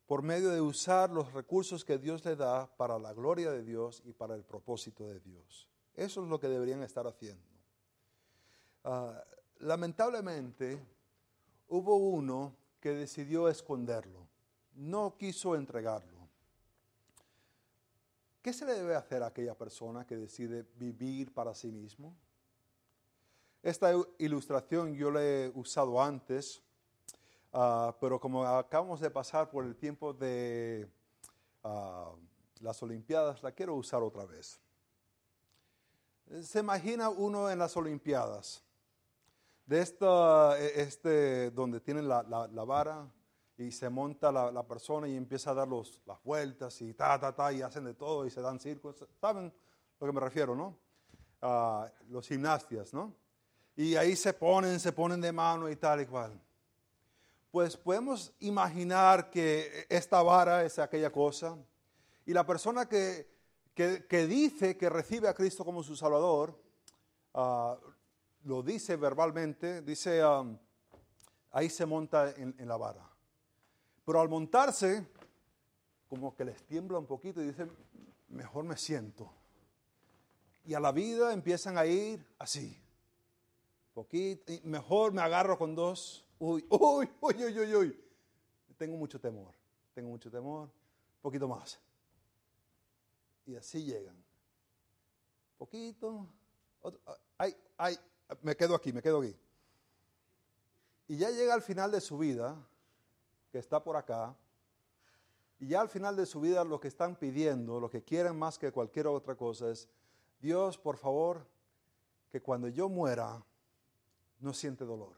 por 0.07 0.23
medio 0.23 0.51
de 0.51 0.61
usar 0.61 1.11
los 1.11 1.33
recursos 1.33 1.85
que 1.85 1.99
Dios 1.99 2.25
le 2.25 2.37
da 2.37 2.66
para 2.77 2.99
la 2.99 3.12
gloria 3.12 3.51
de 3.51 3.62
Dios 3.62 4.03
y 4.05 4.12
para 4.12 4.35
el 4.35 4.45
propósito 4.45 5.07
de 5.09 5.21
Dios. 5.21 5.68
Eso 5.95 6.23
es 6.23 6.29
lo 6.29 6.41
que 6.41 6.49
deberían 6.49 6.83
estar 6.83 7.07
haciendo. 7.07 7.47
Ah, 8.85 9.23
lamentablemente, 9.59 10.85
hubo 11.68 11.97
uno 11.97 12.57
que 12.81 12.91
decidió 12.91 13.49
esconderlo, 13.49 14.27
no 14.75 15.16
quiso 15.16 15.55
entregarlo. 15.55 16.21
¿Qué 18.43 18.53
se 18.53 18.64
le 18.64 18.73
debe 18.73 18.95
hacer 18.95 19.23
a 19.23 19.27
aquella 19.27 19.55
persona 19.55 20.07
que 20.07 20.16
decide 20.16 20.66
vivir 20.77 21.33
para 21.35 21.55
sí 21.55 21.71
mismo? 21.71 22.16
Esta 23.63 23.93
ilustración 24.17 24.95
yo 24.95 25.11
la 25.11 25.23
he 25.23 25.53
usado 25.55 26.03
antes, 26.03 26.63
uh, 27.53 27.93
pero 28.01 28.19
como 28.19 28.47
acabamos 28.47 29.01
de 29.01 29.11
pasar 29.11 29.51
por 29.51 29.67
el 29.67 29.77
tiempo 29.77 30.15
de 30.15 30.89
uh, 31.65 32.17
las 32.61 32.83
Olimpiadas, 32.83 33.43
la 33.43 33.53
quiero 33.53 33.75
usar 33.75 34.03
otra 34.03 34.25
vez. 34.25 34.59
Se 36.41 36.61
imagina 36.61 37.11
uno 37.11 37.51
en 37.51 37.59
las 37.59 37.77
Olimpiadas 37.77 38.65
de 39.67 39.81
esta, 39.83 40.59
e, 40.59 40.81
este, 40.81 41.51
donde 41.51 41.81
tienen 41.81 42.09
la, 42.09 42.23
la, 42.23 42.65
vara 42.65 43.13
y 43.59 43.71
se 43.73 43.91
monta 43.91 44.33
la, 44.33 44.51
la, 44.51 44.67
persona 44.67 45.07
y 45.07 45.17
empieza 45.17 45.51
a 45.51 45.55
dar 45.55 45.69
los, 45.69 46.01
las 46.07 46.23
vueltas 46.25 46.81
y 46.81 46.95
ta, 46.95 47.21
ta, 47.21 47.35
ta, 47.35 47.53
y 47.53 47.61
hacen 47.61 47.85
de 47.85 47.93
todo 47.93 48.25
y 48.25 48.31
se 48.31 48.41
dan 48.41 48.59
círculos. 48.59 49.07
¿Saben 49.21 49.53
lo 50.01 50.07
que 50.07 50.13
me 50.15 50.21
refiero, 50.21 50.57
no? 50.57 50.79
Uh, 51.43 51.85
los 52.09 52.27
gimnastias, 52.27 52.95
¿no? 52.95 53.15
Y 53.77 53.97
ahí 53.97 54.16
se 54.16 54.33
ponen, 54.33 54.79
se 54.81 54.93
ponen 54.93 55.21
de 55.21 55.33
mano 55.33 55.68
y 55.68 55.77
tal 55.77 56.01
y 56.01 56.07
cual. 56.07 56.41
Pues 57.51 57.77
podemos 57.77 58.33
imaginar 58.41 59.31
que 59.31 59.87
esta 59.89 60.23
vara 60.23 60.64
es 60.64 60.79
aquella 60.79 61.11
cosa 61.11 61.57
y 62.27 62.33
la 62.33 62.47
persona 62.47 62.89
que, 62.89 63.29
que, 63.75 64.27
dice 64.27 64.77
que 64.77 64.89
recibe 64.89 65.29
a 65.29 65.35
Cristo 65.35 65.64
como 65.64 65.83
su 65.83 65.97
Salvador, 65.97 66.57
uh, 67.35 67.75
lo 68.45 68.62
dice 68.62 68.97
verbalmente, 68.97 69.83
dice, 69.83 70.25
um, 70.25 70.57
ahí 71.51 71.68
se 71.68 71.87
monta 71.87 72.31
en, 72.31 72.55
la 72.68 72.77
vara. 72.77 73.09
Pero 74.05 74.21
al 74.21 74.29
montarse, 74.29 75.07
como 76.09 76.35
que 76.37 76.45
les 76.45 76.62
tiembla 76.66 76.99
un 76.99 77.07
poquito 77.07 77.43
y 77.43 77.47
dicen, 77.47 77.71
mejor 78.29 78.64
me 78.64 78.77
siento. 78.77 79.33
Y 80.64 80.75
a 80.75 80.81
la 80.81 80.93
vida 80.93 81.33
empiezan 81.33 81.79
a 81.79 81.87
ir 81.87 82.25
así. 82.39 82.81
Poquito, 84.01 84.51
mejor 84.64 85.12
me 85.12 85.20
agarro 85.20 85.59
con 85.59 85.74
dos. 85.74 86.24
Uy, 86.38 86.64
uy, 86.70 87.07
uy, 87.20 87.44
uy, 87.44 87.59
uy, 87.59 87.74
uy. 87.74 88.05
Tengo 88.78 88.96
mucho 88.96 89.20
temor, 89.20 89.55
tengo 89.92 90.09
mucho 90.09 90.30
temor. 90.30 90.68
Un 90.68 91.20
poquito 91.20 91.46
más. 91.46 91.78
Y 93.44 93.57
así 93.57 93.84
llegan. 93.84 94.16
Poquito. 95.59 96.26
Otro, 96.80 96.98
ay, 97.36 97.55
ay, 97.76 97.98
me 98.40 98.57
quedo 98.57 98.74
aquí, 98.74 98.90
me 98.90 99.03
quedo 99.03 99.20
aquí. 99.20 99.36
Y 101.07 101.18
ya 101.18 101.28
llega 101.28 101.53
al 101.53 101.61
final 101.61 101.92
de 101.92 102.01
su 102.01 102.16
vida, 102.16 102.57
que 103.53 103.59
está 103.59 103.84
por 103.84 103.98
acá, 103.98 104.34
y 105.59 105.66
ya 105.66 105.82
al 105.82 105.90
final 105.90 106.16
de 106.16 106.24
su 106.24 106.40
vida 106.40 106.64
lo 106.64 106.80
que 106.80 106.88
están 106.88 107.16
pidiendo, 107.16 107.78
lo 107.78 107.90
que 107.90 108.03
quieren 108.03 108.38
más 108.38 108.59
que 108.59 108.72
cualquier 108.72 109.09
otra 109.09 109.36
cosa 109.36 109.70
es, 109.70 109.90
Dios, 110.40 110.78
por 110.78 110.96
favor, 110.96 111.46
que 112.30 112.40
cuando 112.40 112.66
yo 112.68 112.88
muera, 112.88 113.44
no 114.41 114.53
siente 114.53 114.84
dolor. 114.84 115.16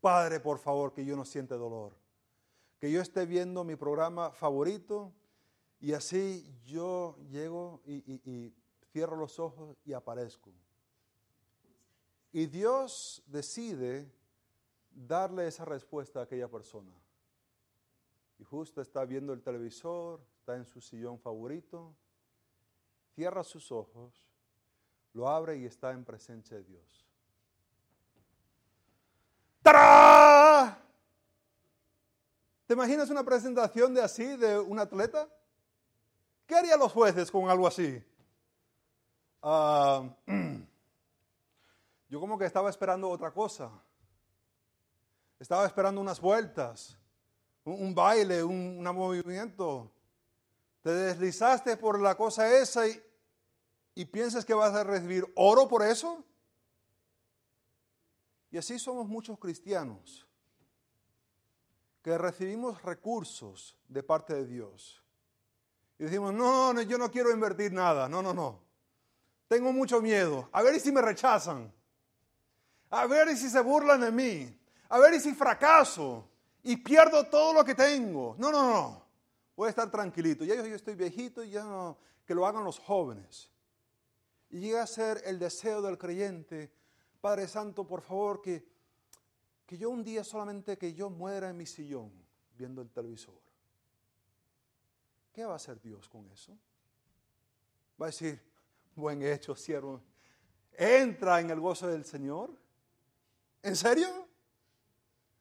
Padre, 0.00 0.40
por 0.40 0.58
favor, 0.58 0.92
que 0.92 1.04
yo 1.04 1.16
no 1.16 1.24
siente 1.24 1.54
dolor. 1.54 1.94
Que 2.78 2.90
yo 2.90 3.00
esté 3.00 3.24
viendo 3.26 3.64
mi 3.64 3.76
programa 3.76 4.32
favorito 4.32 5.12
y 5.80 5.92
así 5.92 6.44
yo 6.64 7.16
llego 7.30 7.80
y, 7.86 8.52
cierro 8.90 9.16
los 9.16 9.38
ojos 9.38 9.76
y 9.84 9.92
aparezco. 9.92 10.52
Y 12.32 12.46
Dios 12.46 13.22
decide 13.26 14.10
darle 14.90 15.46
esa 15.46 15.64
respuesta 15.64 16.20
a 16.20 16.22
aquella 16.24 16.48
persona. 16.48 16.92
Y 18.38 18.44
justo 18.44 18.80
está 18.80 19.04
viendo 19.04 19.32
el 19.32 19.42
televisor, 19.42 20.20
está 20.38 20.56
en 20.56 20.66
su 20.66 20.80
sillón 20.80 21.18
favorito, 21.18 21.94
cierra 23.14 23.44
sus 23.44 23.70
ojos, 23.70 24.28
lo 25.12 25.28
abre 25.28 25.58
y 25.58 25.64
está 25.64 25.92
en 25.92 26.04
presencia 26.04 26.56
de 26.56 26.64
Dios. 26.64 27.11
¡Tará! 29.62 30.78
¿Te 32.66 32.74
imaginas 32.74 33.10
una 33.10 33.22
presentación 33.22 33.94
de 33.94 34.02
así 34.02 34.36
de 34.36 34.58
un 34.58 34.78
atleta? 34.78 35.28
¿Qué 36.46 36.56
harían 36.56 36.80
los 36.80 36.92
jueces 36.92 37.30
con 37.30 37.48
algo 37.48 37.66
así? 37.66 38.02
Ah, 39.42 40.08
Yo 42.08 42.20
como 42.20 42.38
que 42.38 42.44
estaba 42.44 42.68
esperando 42.70 43.08
otra 43.08 43.30
cosa. 43.30 43.70
Estaba 45.38 45.66
esperando 45.66 46.00
unas 46.00 46.20
vueltas, 46.20 46.96
un, 47.64 47.94
baile, 47.94 48.44
un, 48.44 48.82
movimiento. 48.82 49.90
Te 50.82 50.90
deslizaste 50.90 51.76
por 51.76 51.98
la 52.00 52.14
cosa 52.16 52.54
esa 52.54 52.86
y, 52.86 53.02
y 53.94 54.04
piensas 54.04 54.44
que 54.44 54.54
vas 54.54 54.74
a 54.74 54.84
recibir 54.84 55.24
oro 55.36 55.68
por 55.68 55.82
eso. 55.82 56.24
Y 58.52 58.58
así 58.58 58.78
somos 58.78 59.08
muchos 59.08 59.36
cristianos 59.40 60.24
que 62.02 62.16
recibimos 62.16 62.80
recursos 62.82 63.76
de 63.88 64.04
parte 64.04 64.34
de 64.34 64.46
Dios. 64.46 65.02
Y 65.98 66.04
decimos, 66.04 66.32
no, 66.32 66.72
no, 66.72 66.82
yo 66.82 66.98
no 66.98 67.10
quiero 67.10 67.32
invertir 67.32 67.72
nada, 67.72 68.08
no, 68.08 68.22
no, 68.22 68.32
no. 68.32 68.60
Tengo 69.48 69.72
mucho 69.72 70.00
miedo. 70.00 70.48
A 70.52 70.62
ver 70.62 70.78
si 70.78 70.92
me 70.92 71.02
rechazan 71.02 71.72
a 72.92 73.06
ver 73.06 73.34
si 73.36 73.48
se 73.48 73.60
burlan 73.60 74.02
de 74.02 74.12
mí, 74.12 74.54
a 74.90 74.98
ver 74.98 75.18
si 75.18 75.32
fracaso. 75.32 76.28
y 76.64 76.76
pierdo 76.76 77.26
todo 77.26 77.54
lo 77.54 77.64
que 77.64 77.74
tengo. 77.74 78.36
No, 78.38 78.52
no, 78.52 78.62
no. 78.62 79.06
Voy 79.56 79.66
a 79.66 79.70
estar 79.70 79.90
tranquilito. 79.90 80.44
Ya 80.44 80.54
yo, 80.54 80.64
yo 80.64 80.76
estoy 80.76 80.94
viejito 80.94 81.42
y 81.42 81.50
ya 81.50 81.64
no, 81.64 81.98
que 82.24 82.34
lo 82.34 82.46
hagan 82.46 82.62
los 82.62 82.78
jóvenes. 82.78 83.50
Y 84.50 84.60
llega 84.60 84.82
a 84.82 84.86
ser 84.86 85.22
el 85.24 85.40
deseo 85.40 85.82
del 85.82 85.98
creyente, 85.98 86.70
Padre 87.22 87.46
Santo, 87.46 87.86
por 87.86 88.02
favor, 88.02 88.42
que, 88.42 88.66
que 89.64 89.78
yo 89.78 89.90
un 89.90 90.02
día 90.02 90.24
solamente 90.24 90.76
que 90.76 90.92
yo 90.92 91.08
muera 91.08 91.50
en 91.50 91.56
mi 91.56 91.66
sillón 91.66 92.10
viendo 92.58 92.82
el 92.82 92.90
televisor. 92.90 93.40
¿Qué 95.32 95.44
va 95.44 95.52
a 95.52 95.56
hacer 95.56 95.80
Dios 95.80 96.08
con 96.08 96.28
eso? 96.32 96.58
Va 98.00 98.06
a 98.06 98.08
decir, 98.08 98.42
buen 98.96 99.22
hecho, 99.22 99.54
siervo. 99.54 100.02
Entra 100.72 101.40
en 101.40 101.50
el 101.50 101.60
gozo 101.60 101.86
del 101.86 102.04
Señor. 102.04 102.50
¿En 103.62 103.76
serio? 103.76 104.08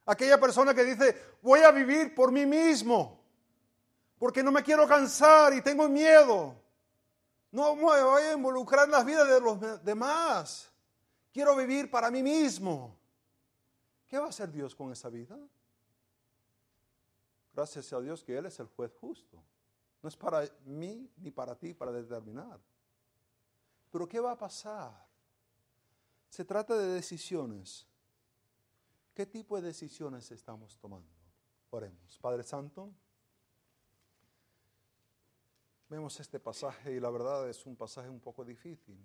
Aquella 0.06 0.40
persona 0.40 0.76
que 0.76 0.84
dice, 0.84 1.20
voy 1.42 1.62
a 1.62 1.72
vivir 1.72 2.14
por 2.14 2.32
mí 2.32 2.46
mismo, 2.46 3.24
porque 4.20 4.44
no 4.44 4.52
me 4.52 4.62
quiero 4.62 4.88
cansar 4.88 5.52
y 5.56 5.64
tengo 5.64 5.90
miedo. 5.90 6.56
No 7.50 7.76
me 7.76 7.82
voy 7.82 8.22
a 8.22 8.34
involucrar 8.34 8.86
en 8.86 8.92
las 8.92 9.04
vidas 9.04 9.28
de 9.28 9.42
los 9.42 9.84
demás. 9.84 10.71
Quiero 11.32 11.56
vivir 11.56 11.90
para 11.90 12.12
mí 12.12 12.22
mismo. 12.22 12.98
¿Qué 14.08 14.18
va 14.18 14.26
a 14.26 14.30
hacer 14.30 14.52
Dios 14.52 14.76
con 14.76 14.92
esa 14.92 15.10
vida? 15.10 15.40
Gracias 17.54 17.92
a 17.94 18.02
Dios 18.02 18.24
que 18.24 18.38
Él 18.38 18.46
es 18.46 18.60
el 18.60 18.68
juez 18.68 18.94
justo. 19.00 19.42
No 20.02 20.10
es 20.10 20.18
para 20.18 20.44
mí 20.66 21.10
ni 21.18 21.32
para 21.32 21.56
ti 21.56 21.74
para 21.74 21.92
determinar. 21.92 22.60
Pero 23.92 24.08
¿qué 24.08 24.20
va 24.20 24.32
a 24.32 24.38
pasar? 24.38 25.08
Se 26.30 26.44
trata 26.44 26.78
de 26.78 26.88
decisiones. 26.88 27.86
¿Qué 29.14 29.26
tipo 29.26 29.56
de 29.58 29.64
decisiones 29.64 30.32
estamos 30.32 30.78
tomando? 30.78 31.10
Oremos. 31.70 32.18
Padre 32.20 32.44
Santo, 32.44 32.92
vemos 35.90 36.20
este 36.20 36.40
pasaje 36.40 36.94
y 36.94 37.00
la 37.00 37.10
verdad 37.10 37.50
es 37.50 37.66
un 37.66 37.76
pasaje 37.76 38.10
un 38.10 38.20
poco 38.20 38.44
difícil. 38.44 38.98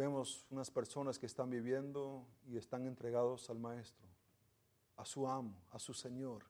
Vemos 0.00 0.46
unas 0.48 0.70
personas 0.70 1.18
que 1.18 1.26
están 1.26 1.50
viviendo 1.50 2.26
y 2.46 2.56
están 2.56 2.86
entregados 2.86 3.50
al 3.50 3.58
Maestro, 3.58 4.08
a 4.96 5.04
su 5.04 5.28
amo, 5.28 5.62
a 5.72 5.78
su 5.78 5.92
Señor, 5.92 6.44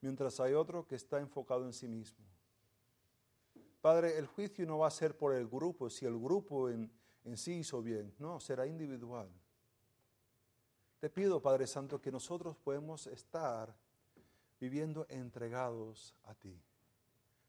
mientras 0.00 0.38
hay 0.38 0.54
otro 0.54 0.86
que 0.86 0.94
está 0.94 1.18
enfocado 1.18 1.64
en 1.64 1.72
sí 1.72 1.88
mismo. 1.88 2.24
Padre, 3.80 4.16
el 4.16 4.28
juicio 4.28 4.64
no 4.64 4.78
va 4.78 4.86
a 4.86 4.92
ser 4.92 5.18
por 5.18 5.34
el 5.34 5.48
grupo, 5.48 5.90
si 5.90 6.06
el 6.06 6.16
grupo 6.20 6.70
en, 6.70 6.88
en 7.24 7.36
sí 7.36 7.54
hizo 7.54 7.82
bien, 7.82 8.14
no, 8.20 8.38
será 8.38 8.64
individual. 8.64 9.28
Te 11.00 11.10
pido, 11.10 11.42
Padre 11.42 11.66
Santo, 11.66 12.00
que 12.00 12.12
nosotros 12.12 12.56
podemos 12.56 13.08
estar 13.08 13.74
viviendo 14.60 15.04
entregados 15.08 16.14
a 16.22 16.34
ti, 16.36 16.56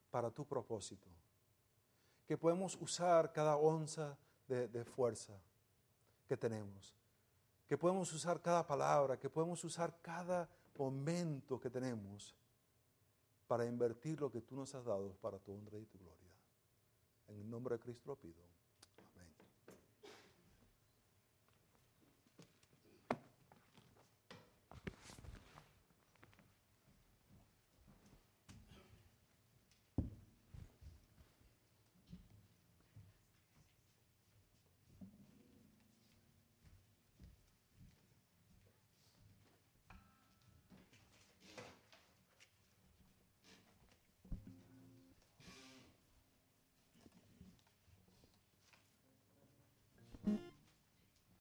para 0.10 0.32
tu 0.32 0.44
propósito. 0.44 1.08
Que 2.26 2.36
podemos 2.36 2.76
usar 2.82 3.32
cada 3.32 3.58
onza 3.58 4.18
de, 4.56 4.84
fuerza 4.86 5.34
que 6.28 6.38
tenemos. 6.38 6.96
Que 7.68 7.78
podemos 7.78 8.12
usar 8.14 8.42
cada 8.42 8.66
palabra, 8.66 9.18
que 9.18 9.30
podemos 9.30 9.64
usar 9.64 10.02
cada 10.02 10.50
momento 10.78 11.60
que 11.60 11.70
tenemos 11.70 12.36
para 13.48 13.66
invertir 13.66 14.20
lo 14.20 14.32
que 14.32 14.42
tú 14.42 14.56
nos 14.56 14.74
has 14.76 14.86
dado 14.86 15.14
para 15.22 15.40
tu 15.40 15.54
honra 15.54 15.78
y 15.80 15.86
tu 15.86 15.98
gloria. 15.98 16.32
En 17.28 17.40
el 17.40 17.50
nombre 17.50 17.76
de 17.76 17.80
Cristo 17.80 18.04
lo 18.08 18.16
pido. 18.16 18.42